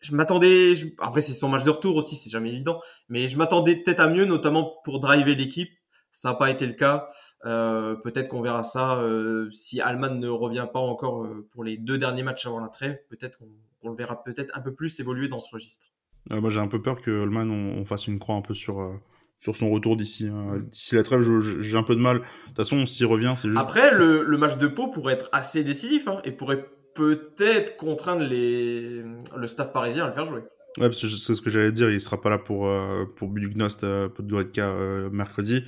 je 0.00 0.14
m'attendais, 0.14 0.74
après 0.98 1.22
c'est 1.22 1.32
son 1.32 1.48
match 1.48 1.64
de 1.64 1.70
retour 1.70 1.96
aussi, 1.96 2.14
c'est 2.14 2.30
jamais 2.30 2.50
évident, 2.50 2.80
mais 3.08 3.28
je 3.28 3.38
m'attendais 3.38 3.76
peut-être 3.76 4.00
à 4.00 4.08
mieux, 4.08 4.26
notamment 4.26 4.78
pour 4.84 5.00
driver 5.00 5.34
l'équipe. 5.34 5.70
Ça 6.12 6.30
n'a 6.30 6.34
pas 6.34 6.50
été 6.50 6.66
le 6.66 6.74
cas. 6.74 7.10
Euh, 7.44 7.94
peut-être 7.96 8.28
qu'on 8.28 8.40
verra 8.40 8.62
ça 8.62 8.98
euh, 8.98 9.50
si 9.50 9.80
Alman 9.80 10.18
ne 10.18 10.28
revient 10.28 10.66
pas 10.72 10.80
encore 10.80 11.24
euh, 11.24 11.46
pour 11.52 11.64
les 11.64 11.76
deux 11.76 11.98
derniers 11.98 12.22
matchs 12.22 12.46
avant 12.46 12.60
la 12.60 12.68
trêve. 12.68 12.98
Peut-être 13.10 13.38
qu'on 13.38 13.90
le 13.90 13.94
verra 13.94 14.22
peut-être 14.24 14.56
un 14.56 14.60
peu 14.60 14.74
plus 14.74 14.98
évoluer 15.00 15.28
dans 15.28 15.38
ce 15.38 15.52
registre. 15.52 15.86
moi, 16.30 16.50
j'ai 16.50 16.60
un 16.60 16.68
peu 16.68 16.80
peur 16.80 17.00
que 17.00 17.22
Alman 17.22 17.50
on, 17.50 17.84
fasse 17.84 18.06
une 18.08 18.18
croix 18.18 18.34
un 18.34 18.42
peu 18.42 18.54
sur 18.54 19.00
sur 19.38 19.54
son 19.54 19.70
retour 19.70 19.98
d'ici 19.98 20.26
hein. 20.26 20.58
d'ici 20.70 20.94
la 20.94 21.02
trêve. 21.02 21.20
J'ai 21.60 21.76
un 21.76 21.82
peu 21.82 21.94
de 21.94 22.00
mal. 22.00 22.18
De 22.18 22.22
toute 22.46 22.56
façon, 22.56 22.84
s'il 22.86 23.06
revient, 23.06 23.34
c'est 23.36 23.48
juste. 23.48 23.60
Après, 23.60 23.92
le, 23.92 24.24
le, 24.24 24.38
match 24.38 24.56
de 24.56 24.66
Pau 24.66 24.88
pourrait 24.88 25.12
être 25.12 25.28
assez 25.32 25.62
décisif 25.62 26.08
hein, 26.08 26.20
et 26.24 26.32
pourrait 26.32 26.66
peut-être 26.94 27.76
contraindre 27.76 28.24
les 28.24 29.04
le 29.36 29.46
staff 29.46 29.72
parisien 29.72 30.04
à 30.04 30.08
le 30.08 30.14
faire 30.14 30.26
jouer. 30.26 30.40
Ouais, 30.78 30.88
parce 30.88 31.00
que 31.00 31.08
c'est 31.08 31.34
ce 31.34 31.42
que 31.42 31.50
j'allais 31.50 31.72
dire. 31.72 31.90
Il 31.90 32.00
sera 32.00 32.20
pas 32.20 32.30
là 32.30 32.38
pour 32.38 32.68
pour 33.16 33.28
Budugnost, 33.28 33.86
Podgorica 34.08 34.74
mercredi 35.12 35.64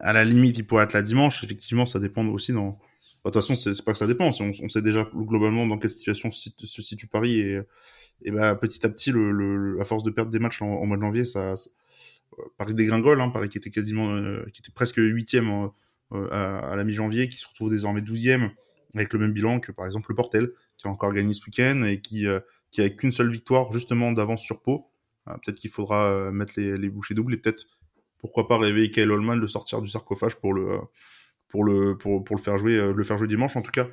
à 0.00 0.12
la 0.12 0.24
limite, 0.24 0.58
il 0.58 0.66
pourrait 0.66 0.84
être 0.84 0.94
là 0.94 1.02
dimanche. 1.02 1.44
Effectivement, 1.44 1.86
ça 1.86 1.98
dépend 1.98 2.26
aussi 2.26 2.52
dans. 2.52 2.78
De 3.24 3.30
toute 3.30 3.34
façon, 3.34 3.54
c'est 3.54 3.84
pas 3.84 3.92
que 3.92 3.98
ça 3.98 4.06
dépend. 4.06 4.30
On, 4.40 4.68
sait 4.68 4.80
déjà 4.80 5.06
globalement 5.14 5.66
dans 5.66 5.76
quelle 5.76 5.90
situation 5.90 6.30
se, 6.30 6.50
situe 6.82 7.06
Paris 7.06 7.40
et, 7.40 7.60
et 8.22 8.30
bah, 8.30 8.54
petit 8.54 8.84
à 8.86 8.88
petit, 8.88 9.10
le, 9.10 9.30
le, 9.30 9.78
à 9.80 9.84
force 9.84 10.02
de 10.04 10.10
perdre 10.10 10.30
des 10.30 10.38
matchs 10.38 10.62
en, 10.62 10.86
mois 10.86 10.96
de 10.96 11.02
janvier, 11.02 11.24
ça, 11.26 11.52
euh, 11.52 12.42
Paris 12.56 12.72
dégringole. 12.72 13.20
Hein, 13.20 13.28
Paris 13.28 13.50
qui 13.50 13.58
était 13.58 13.70
quasiment, 13.70 14.10
euh, 14.10 14.44
qui 14.54 14.60
était 14.60 14.72
presque 14.72 14.96
huitième 14.96 15.70
euh, 16.12 16.28
à, 16.30 16.76
la 16.76 16.84
mi-janvier, 16.84 17.28
qui 17.28 17.36
se 17.36 17.46
retrouve 17.46 17.70
désormais 17.70 18.00
douzième 18.00 18.50
avec 18.94 19.12
le 19.12 19.20
même 19.20 19.32
bilan 19.32 19.60
que 19.60 19.70
par 19.70 19.86
exemple 19.86 20.06
le 20.10 20.16
Portel, 20.16 20.50
qui 20.76 20.88
a 20.88 20.90
encore 20.90 21.12
gagné 21.12 21.32
ce 21.32 21.44
week-end 21.44 21.82
et 21.82 22.00
qui, 22.00 22.26
qui 22.72 22.82
a 22.82 22.88
qu'une 22.88 23.12
seule 23.12 23.30
victoire 23.30 23.72
justement 23.72 24.10
d'avance 24.10 24.42
sur 24.42 24.62
Pau. 24.62 24.90
peut-être 25.26 25.58
qu'il 25.58 25.70
faudra 25.70 26.32
mettre 26.32 26.54
les, 26.56 26.76
les 26.76 26.88
bouchées 26.88 27.14
doubles 27.14 27.34
et 27.34 27.36
peut-être 27.36 27.66
pourquoi 28.20 28.48
pas 28.48 28.58
réveiller 28.58 28.90
Kyle 28.90 29.10
Holman, 29.10 29.36
le 29.36 29.46
sortir 29.46 29.80
du 29.80 29.88
sarcophage 29.88 30.36
pour 30.36 30.54
le, 30.54 30.78
pour 31.48 31.64
le, 31.64 31.96
pour, 31.96 32.24
pour 32.24 32.36
le 32.36 32.42
faire 32.42 32.58
jouer, 32.58 32.76
euh, 32.76 32.92
le 32.92 33.04
faire 33.04 33.18
jouer 33.18 33.28
dimanche. 33.28 33.56
En 33.56 33.62
tout 33.62 33.70
cas, 33.70 33.88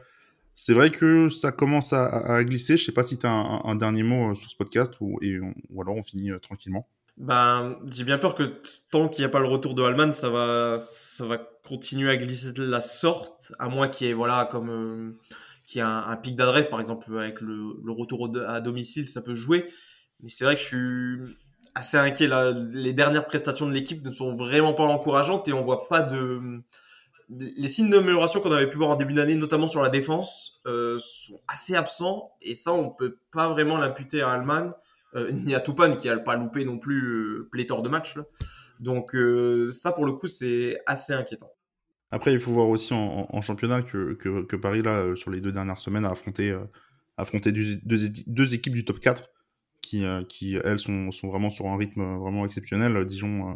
c'est 0.53 0.73
vrai 0.73 0.89
que 0.89 1.29
ça 1.29 1.51
commence 1.51 1.93
à, 1.93 2.43
glisser. 2.43 2.77
Je 2.77 2.85
sais 2.85 2.91
pas 2.91 3.03
si 3.03 3.17
tu 3.17 3.25
as 3.25 3.31
un, 3.31 3.75
dernier 3.75 4.03
mot 4.03 4.31
euh, 4.31 4.35
sur 4.35 4.49
ce 4.49 4.55
podcast 4.55 4.93
ou, 5.01 5.19
et 5.21 5.39
ou 5.39 5.81
alors 5.81 5.95
on 5.95 6.03
finit 6.03 6.31
euh, 6.31 6.39
tranquillement. 6.39 6.87
Ben, 7.17 7.77
j'ai 7.89 8.03
bien 8.03 8.19
peur 8.19 8.35
que 8.35 8.61
tant 8.91 9.09
qu'il 9.09 9.23
n'y 9.23 9.25
a 9.25 9.29
pas 9.29 9.39
le 9.39 9.47
retour 9.47 9.73
de 9.73 9.81
Alman, 9.81 10.13
ça 10.13 10.29
va, 10.29 10.77
ça 10.77 11.25
va 11.25 11.39
continuer 11.67 12.11
à 12.11 12.17
glisser 12.17 12.53
de 12.53 12.63
la 12.63 12.79
sorte, 12.79 13.53
à 13.57 13.69
moins 13.69 13.87
qu'il 13.87 14.05
y 14.05 14.09
ait, 14.11 14.13
voilà, 14.13 14.47
comme, 14.51 15.15
qu'il 15.65 15.79
y 15.79 15.81
un, 15.81 16.15
pic 16.15 16.35
d'adresse, 16.35 16.67
par 16.67 16.79
exemple, 16.79 17.11
avec 17.17 17.41
le, 17.41 17.81
le 17.83 17.91
retour 17.91 18.31
à 18.47 18.61
domicile, 18.61 19.07
ça 19.07 19.21
peut 19.21 19.33
jouer. 19.33 19.67
Mais 20.21 20.29
c'est 20.29 20.45
vrai 20.45 20.53
que 20.53 20.61
je 20.61 20.65
suis, 20.65 21.35
assez 21.75 21.97
inquiet. 21.97 22.27
Là. 22.27 22.51
Les 22.51 22.93
dernières 22.93 23.25
prestations 23.25 23.67
de 23.67 23.73
l'équipe 23.73 24.03
ne 24.03 24.09
sont 24.09 24.35
vraiment 24.35 24.73
pas 24.73 24.83
encourageantes 24.83 25.47
et 25.47 25.53
on 25.53 25.61
voit 25.61 25.87
pas 25.87 26.01
de. 26.01 26.61
Les 27.29 27.67
signes 27.67 27.89
d'amélioration 27.89 28.39
qu'on 28.39 28.51
avait 28.51 28.69
pu 28.69 28.77
voir 28.77 28.89
en 28.89 28.95
début 28.95 29.13
d'année, 29.13 29.35
notamment 29.35 29.67
sur 29.67 29.81
la 29.81 29.89
défense, 29.89 30.61
euh, 30.65 30.97
sont 30.99 31.41
assez 31.47 31.75
absents. 31.75 32.31
Et 32.41 32.55
ça, 32.55 32.71
on 32.71 32.89
peut 32.89 33.17
pas 33.31 33.49
vraiment 33.49 33.77
l'imputer 33.77 34.21
à 34.21 34.31
Alman, 34.31 34.73
euh, 35.15 35.31
ni 35.31 35.53
à 35.53 35.59
Tupan 35.59 35.95
qui 35.95 36.07
a 36.07 36.17
pas 36.17 36.37
loupé 36.37 36.63
non 36.63 36.77
plus 36.77 37.01
euh, 37.01 37.49
pléthore 37.51 37.81
de 37.81 37.89
matchs. 37.89 38.15
Donc 38.79 39.13
euh, 39.13 39.71
ça, 39.71 39.91
pour 39.91 40.05
le 40.05 40.13
coup, 40.13 40.27
c'est 40.27 40.79
assez 40.85 41.11
inquiétant. 41.11 41.51
Après, 42.11 42.31
il 42.31 42.39
faut 42.39 42.51
voir 42.51 42.69
aussi 42.69 42.93
en, 42.93 43.41
championnat 43.41 43.81
que, 43.81 44.13
que, 44.13 44.55
Paris, 44.55 44.81
là, 44.81 45.13
sur 45.15 45.29
les 45.29 45.41
deux 45.41 45.51
dernières 45.51 45.81
semaines, 45.81 46.05
a 46.05 46.11
affronté, 46.11 46.57
affronté 47.17 47.51
deux, 47.51 47.75
deux, 47.83 47.97
deux, 48.27 48.53
équipes 48.53 48.73
du 48.73 48.85
top 48.85 49.01
4 49.01 49.29
qui, 49.87 50.05
euh, 50.05 50.23
qui 50.23 50.55
elles, 50.63 50.79
sont, 50.79 51.11
sont 51.11 51.27
vraiment 51.29 51.49
sur 51.49 51.67
un 51.67 51.77
rythme 51.77 52.17
vraiment 52.17 52.45
exceptionnel. 52.45 53.05
Dijon, 53.05 53.51
euh, 53.51 53.53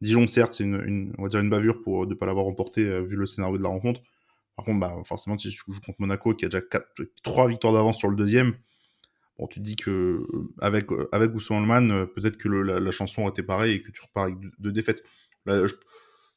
Dijon 0.00 0.26
certes, 0.26 0.54
c'est 0.54 0.64
une, 0.64 1.12
on 1.18 1.22
va 1.22 1.28
dire 1.28 1.40
une 1.40 1.50
bavure 1.50 1.82
pour 1.82 2.06
ne 2.06 2.14
pas 2.14 2.26
l'avoir 2.26 2.46
remporté 2.46 2.82
euh, 2.82 3.02
vu 3.02 3.16
le 3.16 3.26
scénario 3.26 3.58
de 3.58 3.62
la 3.62 3.68
rencontre. 3.68 4.00
Par 4.56 4.64
contre, 4.64 4.80
bah, 4.80 4.96
forcément, 5.04 5.36
si 5.36 5.50
tu 5.50 5.56
joues 5.56 5.80
contre 5.84 6.00
Monaco, 6.00 6.34
qui 6.34 6.44
a 6.44 6.48
déjà 6.48 6.62
quatre, 6.62 6.88
trois 7.22 7.48
victoires 7.48 7.72
d'avance 7.72 7.98
sur 7.98 8.08
le 8.08 8.16
deuxième, 8.16 8.54
bon, 9.38 9.46
tu 9.46 9.58
te 9.60 9.64
dis 9.64 9.76
que 9.76 10.24
avec 10.60 10.86
avec 11.12 11.32
peut-être 11.32 12.36
que 12.36 12.48
la, 12.48 12.90
chanson 12.92 13.22
aurait 13.22 13.30
été 13.30 13.42
pareille 13.42 13.74
et 13.74 13.80
que 13.80 13.90
tu 13.90 14.00
repars 14.02 14.24
avec 14.24 14.36
deux, 14.58 14.72
défaites. 14.72 15.02
Je, 15.46 15.74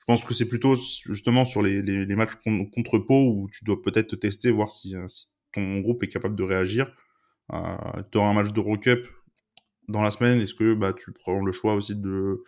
pense 0.07 0.25
que 0.25 0.33
c'est 0.33 0.45
plutôt 0.45 0.75
justement 1.05 1.45
sur 1.45 1.61
les, 1.61 1.81
les, 1.81 2.15
matchs 2.15 2.35
contre 2.73 2.97
Pau 2.97 3.33
où 3.33 3.49
tu 3.51 3.65
dois 3.65 3.81
peut-être 3.81 4.07
te 4.07 4.15
tester, 4.15 4.51
voir 4.51 4.71
si, 4.71 4.95
ton 5.53 5.79
groupe 5.79 6.03
est 6.03 6.07
capable 6.07 6.35
de 6.35 6.43
réagir. 6.43 6.91
Euh, 7.53 8.03
tu 8.11 8.17
auras 8.17 8.29
un 8.29 8.33
match 8.33 8.51
de 8.51 8.77
Cup 8.77 9.07
dans 9.87 10.01
la 10.01 10.11
semaine, 10.11 10.41
est-ce 10.41 10.53
que 10.53 10.73
bah, 10.73 10.93
tu 10.93 11.11
prends 11.11 11.43
le 11.43 11.51
choix 11.51 11.75
aussi 11.75 11.95
de 11.95 12.43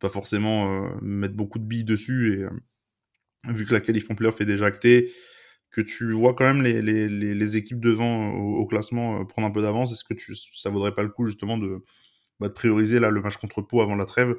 pas 0.00 0.08
forcément 0.08 0.84
euh, 0.84 0.88
mettre 1.00 1.34
beaucoup 1.34 1.58
de 1.58 1.64
billes 1.64 1.84
dessus 1.84 2.34
et 2.34 2.42
euh, 2.42 2.50
vu 3.52 3.64
que 3.64 3.72
la 3.72 3.80
qualif 3.80 4.10
en 4.10 4.14
playoff 4.14 4.40
est 4.40 4.46
déjà 4.46 4.66
actée, 4.66 5.12
que 5.70 5.80
tu 5.80 6.12
vois 6.12 6.34
quand 6.34 6.44
même 6.44 6.62
les, 6.62 6.82
les, 6.82 7.08
les, 7.08 7.56
équipes 7.56 7.80
devant 7.80 8.30
euh, 8.30 8.60
au, 8.60 8.66
classement 8.66 9.24
prendre 9.24 9.48
un 9.48 9.50
peu 9.52 9.62
d'avance, 9.62 9.92
est-ce 9.92 10.04
que 10.04 10.14
tu, 10.14 10.34
ça 10.34 10.70
vaudrait 10.70 10.94
pas 10.94 11.04
le 11.04 11.08
coup 11.08 11.26
justement 11.26 11.56
de, 11.56 11.84
bah, 12.40 12.48
de 12.48 12.52
prioriser 12.52 13.00
là, 13.00 13.10
le 13.10 13.22
match 13.22 13.36
contre 13.36 13.62
Pau 13.62 13.80
avant 13.80 13.94
la 13.94 14.04
trêve 14.04 14.34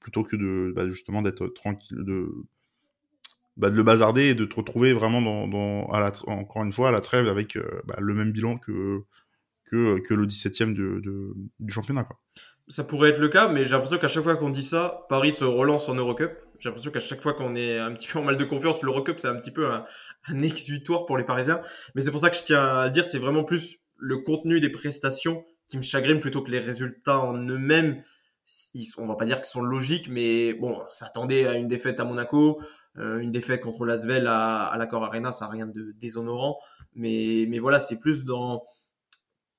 plutôt 0.00 0.22
que 0.22 0.36
de 0.36 0.72
bah, 0.76 0.88
justement 0.88 1.22
d'être 1.22 1.46
tranquille, 1.48 2.04
de, 2.04 2.28
bah, 3.56 3.70
de 3.70 3.76
le 3.76 3.82
bazarder 3.82 4.26
et 4.26 4.34
de 4.34 4.44
te 4.44 4.56
retrouver 4.56 4.92
vraiment 4.92 5.22
dans, 5.22 5.48
dans 5.48 5.88
encore 6.26 6.62
une 6.62 6.72
fois 6.72 6.90
à 6.90 6.92
la 6.92 7.00
trêve 7.00 7.26
avec 7.26 7.58
bah, 7.86 7.96
le 7.98 8.14
même 8.14 8.32
bilan 8.32 8.58
que 8.58 9.02
que, 9.66 9.98
que 10.00 10.14
le 10.14 10.26
17 10.26 10.62
e 10.62 10.66
de, 10.74 11.34
du 11.60 11.72
championnat. 11.72 12.04
Quoi. 12.04 12.18
ça 12.68 12.84
pourrait 12.84 13.10
être 13.10 13.18
le 13.18 13.28
cas, 13.28 13.48
mais 13.48 13.64
j'ai 13.64 13.72
l'impression 13.72 13.98
qu'à 13.98 14.08
chaque 14.08 14.24
fois 14.24 14.36
qu'on 14.36 14.48
dit 14.48 14.62
ça, 14.62 15.00
Paris 15.08 15.32
se 15.32 15.44
relance 15.44 15.88
en 15.88 15.94
Eurocup. 15.94 16.32
J'ai 16.58 16.68
l'impression 16.68 16.90
qu'à 16.90 17.00
chaque 17.00 17.20
fois 17.20 17.34
qu'on 17.34 17.54
est 17.54 17.78
un 17.78 17.92
petit 17.92 18.08
peu 18.08 18.18
en 18.18 18.22
mal 18.22 18.36
de 18.36 18.44
confiance, 18.44 18.82
l'Eurocup, 18.82 19.18
c'est 19.18 19.28
un 19.28 19.36
petit 19.36 19.50
peu 19.50 19.70
un, 19.70 19.84
exutoire 20.42 21.06
pour 21.06 21.18
les 21.18 21.24
Parisiens. 21.24 21.60
Mais 21.94 22.00
c'est 22.00 22.10
pour 22.10 22.20
ça 22.20 22.30
que 22.30 22.36
je 22.36 22.42
tiens 22.42 22.64
à 22.64 22.88
dire, 22.88 23.04
c'est 23.04 23.18
vraiment 23.18 23.44
plus 23.44 23.78
le 23.98 24.18
contenu 24.18 24.60
des 24.60 24.70
prestations 24.70 25.44
qui 25.68 25.76
me 25.76 25.82
chagrine 25.82 26.20
plutôt 26.20 26.42
que 26.42 26.50
les 26.50 26.60
résultats 26.60 27.18
en 27.18 27.34
eux-mêmes. 27.34 28.02
On 28.98 29.06
va 29.06 29.16
pas 29.16 29.24
dire 29.24 29.38
qu'ils 29.38 29.46
sont 29.46 29.62
logiques, 29.62 30.08
mais 30.08 30.54
bon, 30.54 30.80
s'attendait 30.88 31.46
à 31.46 31.54
une 31.54 31.66
défaite 31.66 31.98
à 31.98 32.04
Monaco, 32.04 32.60
euh, 32.96 33.18
une 33.18 33.32
défaite 33.32 33.60
contre 33.60 33.84
l'Asvel 33.84 34.26
à, 34.28 34.66
à 34.66 34.78
l'Accor 34.78 35.04
Arena, 35.04 35.32
ça 35.32 35.46
n'a 35.46 35.50
rien 35.50 35.66
de 35.66 35.92
déshonorant. 36.00 36.58
Mais, 36.94 37.46
mais 37.48 37.58
voilà, 37.58 37.80
c'est 37.80 37.98
plus 37.98 38.24
dans 38.24 38.62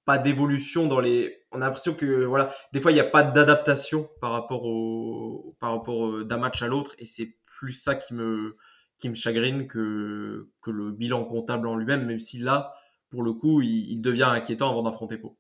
pas 0.08 0.18
d'évolution 0.18 0.88
dans 0.88 1.02
les. 1.02 1.44
On 1.52 1.58
a 1.58 1.66
l'impression 1.66 1.94
que 1.94 2.24
voilà, 2.24 2.50
des 2.72 2.80
fois 2.80 2.92
il 2.92 2.96
n'y 2.96 3.02
a 3.02 3.04
pas 3.04 3.24
d'adaptation 3.24 4.10
par 4.22 4.32
rapport 4.32 4.66
au 4.66 5.56
par 5.60 5.74
rapport 5.74 6.08
euh, 6.08 6.24
d'un 6.24 6.38
match 6.38 6.62
à 6.62 6.68
l'autre, 6.68 6.96
et 6.98 7.06
c'est 7.06 7.36
plus 7.46 7.74
ça 7.74 7.94
qui 7.96 8.14
me 8.14 8.56
qui 8.98 9.10
me 9.10 9.16
chagrine 9.16 9.68
que 9.68 10.50
que 10.62 10.72
le 10.72 10.92
bilan 10.92 11.26
comptable 11.26 11.68
en 11.68 11.76
lui-même, 11.76 12.06
même 12.06 12.20
si 12.20 12.40
là, 12.40 12.74
pour 13.10 13.22
le 13.22 13.34
coup, 13.34 13.62
il, 13.62 14.00
devient 14.00 14.30
inquiétant 14.30 14.70
avant 14.72 14.82
d'affronter 14.82 15.18
Pau. 15.18 15.38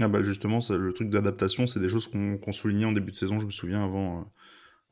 Ah 0.00 0.08
bah 0.08 0.22
justement, 0.22 0.60
le 0.70 0.92
truc 0.94 1.10
d'adaptation, 1.10 1.66
c'est 1.66 1.80
des 1.80 1.90
choses 1.90 2.08
qu'on 2.08 2.52
soulignait 2.52 2.86
en 2.86 2.92
début 2.92 3.12
de 3.12 3.16
saison. 3.16 3.38
Je 3.38 3.44
me 3.44 3.50
souviens 3.50 3.84
avant 3.84 4.20
euh, 4.20 4.24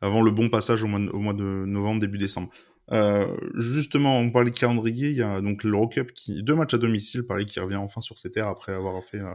avant 0.02 0.20
le 0.20 0.30
bon 0.30 0.50
passage 0.50 0.84
au 0.84 0.88
mois, 0.88 1.00
au 1.00 1.20
mois 1.20 1.32
de 1.32 1.64
novembre, 1.64 2.02
début 2.02 2.18
décembre. 2.18 2.50
Euh, 2.92 3.34
justement, 3.54 4.18
on 4.18 4.30
parlait 4.30 4.50
de 4.50 4.56
calendrier, 4.56 5.10
il 5.10 5.16
y 5.16 5.22
a 5.22 5.40
donc 5.40 5.64
l'Eurocup 5.64 6.12
qui 6.12 6.42
deux 6.42 6.54
matchs 6.54 6.74
à 6.74 6.78
domicile, 6.78 7.24
Paris 7.24 7.46
qui 7.46 7.58
revient 7.58 7.76
enfin 7.76 8.00
sur 8.00 8.18
ses 8.18 8.30
terres 8.30 8.48
après 8.48 8.72
avoir 8.72 9.02
fait 9.02 9.20
euh, 9.20 9.34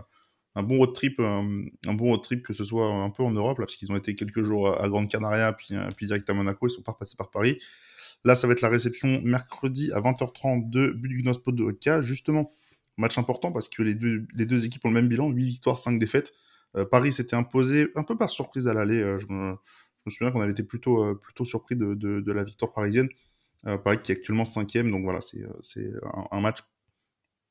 un 0.55 0.63
bon 0.63 0.77
road 0.77 0.93
trip, 0.93 1.19
euh, 1.19 1.65
un 1.85 1.93
bon 1.93 2.05
road 2.05 2.21
trip 2.21 2.43
que 2.43 2.53
ce 2.53 2.63
soit 2.63 2.87
un 2.87 3.09
peu 3.09 3.23
en 3.23 3.31
Europe 3.31 3.59
là, 3.59 3.65
parce 3.65 3.75
qu'ils 3.75 3.91
ont 3.91 3.97
été 3.97 4.15
quelques 4.15 4.43
jours 4.43 4.69
à, 4.81 4.87
Grande 4.87 5.09
Canaria 5.09 5.53
puis 5.53 5.75
direct 6.05 6.29
à 6.29 6.33
Monaco, 6.33 6.67
ils 6.67 6.71
sont 6.71 6.81
pas 6.81 6.93
repassés 6.93 7.17
par 7.17 7.29
Paris. 7.29 7.59
Là, 8.23 8.35
ça 8.35 8.47
va 8.47 8.53
être 8.53 8.61
la 8.61 8.69
réception 8.69 9.21
mercredi 9.23 9.91
à 9.93 9.99
20h30 9.99 10.69
de 10.69 10.91
Budugnospo 10.91 11.51
de 11.51 11.63
Vodka. 11.63 12.01
Justement, 12.03 12.51
match 12.97 13.17
important 13.17 13.51
parce 13.51 13.67
que 13.67 13.81
les 13.81 13.95
deux, 13.95 14.65
équipes 14.65 14.85
ont 14.85 14.89
le 14.89 14.93
même 14.93 15.07
bilan, 15.07 15.29
8 15.29 15.43
victoires, 15.43 15.79
5 15.79 15.97
défaites. 15.97 16.31
Paris 16.91 17.11
s'était 17.13 17.35
imposé 17.35 17.89
un 17.95 18.03
peu 18.03 18.15
par 18.17 18.29
surprise 18.29 18.67
à 18.67 18.75
l'aller. 18.75 19.01
je, 19.17 19.25
me, 19.27 19.55
souviens 20.07 20.31
qu'on 20.31 20.41
avait 20.41 20.51
été 20.51 20.61
plutôt, 20.61 21.15
plutôt 21.15 21.45
surpris 21.45 21.75
de 21.75 22.31
la 22.31 22.43
victoire 22.43 22.71
parisienne. 22.73 23.09
Euh, 23.67 23.78
Paris 23.78 24.00
qui 24.02 24.12
est 24.12 24.15
actuellement 24.15 24.45
cinquième, 24.45 24.89
donc 24.89 25.04
voilà, 25.04 25.21
c'est 25.21 25.41
euh, 25.41 26.00
un, 26.04 26.38
un, 26.38 26.41
match 26.41 26.60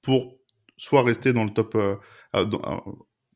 pour 0.03 0.37
soit 0.77 1.03
rester 1.03 1.33
dans 1.33 1.45
le 1.45 1.53
top, 1.53 1.77
euh, 1.77 1.97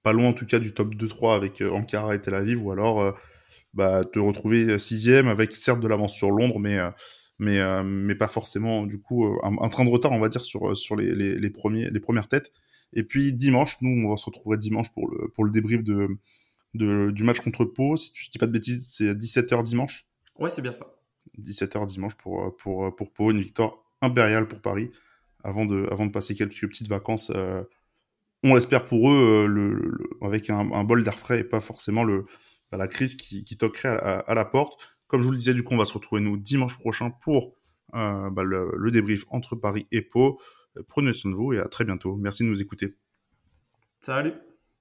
pas 0.03 0.13
loin 0.13 0.31
en 0.31 0.33
tout 0.33 0.47
cas 0.47 0.59
du 0.59 0.75
top 0.75 0.95
2-3 0.95 1.37
avec 1.37 1.61
Ankara 1.63 2.17
et 2.17 2.21
Tel 2.21 2.35
Aviv, 2.35 2.65
ou 2.65 2.73
alors 2.73 3.15
bah, 3.75 4.05
te 4.05 4.19
retrouver 4.19 4.79
sixième 4.79 5.29
avec 5.29 5.53
certes 5.53 5.81
de 5.81 5.87
l'avance 5.87 6.15
sur 6.15 6.31
Londres, 6.31 6.59
mais 6.59 6.79
mais 7.39 7.61
mais 7.85 8.15
pas 8.15 8.29
forcément 8.29 8.87
du 8.87 9.01
coup 9.01 9.27
un, 9.43 9.69
train 9.69 9.85
de 9.85 9.91
retard 9.91 10.13
on 10.13 10.21
va 10.21 10.29
dire 10.29 10.45
sur 10.45 10.77
sur 10.77 10.97
les, 10.97 11.15
les, 11.15 11.51
premiers 11.51 11.91
les 11.91 12.01
premières 12.01 12.29
têtes. 12.29 12.53
Et 12.93 13.05
puis 13.05 13.33
dimanche 13.33 13.77
nous 13.83 14.07
on 14.07 14.11
va 14.11 14.17
se 14.17 14.27
retrouver 14.27 14.57
dimanche 14.57 14.91
pour 14.93 15.09
le 15.11 15.29
pour 15.29 15.45
le 15.45 15.51
débrief 15.51 15.83
de, 15.85 16.09
du 16.75 17.25
match 17.25 17.41
contre 17.41 17.65
Pau. 17.65 17.97
Si 17.97 18.13
tu 18.13 18.29
dis 18.31 18.39
pas 18.39 18.47
de 18.47 18.53
bêtises 18.53 18.89
c'est 18.91 19.15
17h 19.15 19.63
dimanche. 19.63 20.07
Ouais 20.39 20.51
c'est 20.51 20.63
bien 20.63 20.73
ça 20.73 20.87
17h 21.39 21.87
dimanche 21.87 22.15
pour, 22.15 22.45
euh, 22.45 22.51
pour, 22.51 22.87
euh, 22.87 22.91
pour 22.91 23.13
Pau, 23.13 23.31
une 23.31 23.41
victoire 23.41 23.79
impériale 24.01 24.47
pour 24.49 24.61
Paris, 24.61 24.91
avant 25.43 25.67
de, 25.67 25.87
avant 25.91 26.07
de 26.07 26.13
passer 26.13 26.35
quelques 26.35 26.61
petites 26.61 26.89
vacances. 26.89 27.31
Euh, 27.35 27.63
on 28.43 28.57
espère 28.57 28.85
pour 28.85 29.11
eux, 29.11 29.47
le, 29.49 29.93
avec 30.21 30.51
un, 30.51 30.85
bol 30.85 31.03
d'air 31.03 31.19
frais 31.19 31.41
et 31.41 31.45
pas 31.45 31.61
forcément 31.61 32.05
le, 32.05 32.27
bah, 32.71 32.77
la 32.77 32.89
crise 32.89 33.17
qui, 33.17 33.45
qui 33.45 33.57
toquerait 33.57 33.89
à, 33.89 34.35
la 34.35 34.45
porte. 34.45 34.99
Comme 35.07 35.23
je 35.23 35.27
vous 35.27 35.33
le 35.33 35.39
disais, 35.39 35.55
du 35.55 35.65
coup, 35.65 35.73
on 35.73 35.79
va 35.79 35.87
se 35.87 35.95
retrouver 35.95 36.21
nous 36.21 36.37
dimanche 36.37 36.79
prochain 36.79 37.11
pour 37.11 37.57
bah, 37.93 38.43
le, 38.43 38.71
le, 38.77 38.91
débrief 38.91 39.25
entre 39.31 39.57
Paris 39.57 39.87
et 39.93 40.03
Pau. 40.03 40.39
Prenez 40.89 41.15
soin 41.15 41.31
de 41.31 41.37
vous 41.37 41.55
et 41.55 41.59
à 41.59 41.69
très 41.69 41.87
bientôt. 41.87 42.17
Merci 42.17 42.43
de 42.43 42.49
nous 42.49 42.61
écouter. 42.61 42.97
Salut 44.01 44.35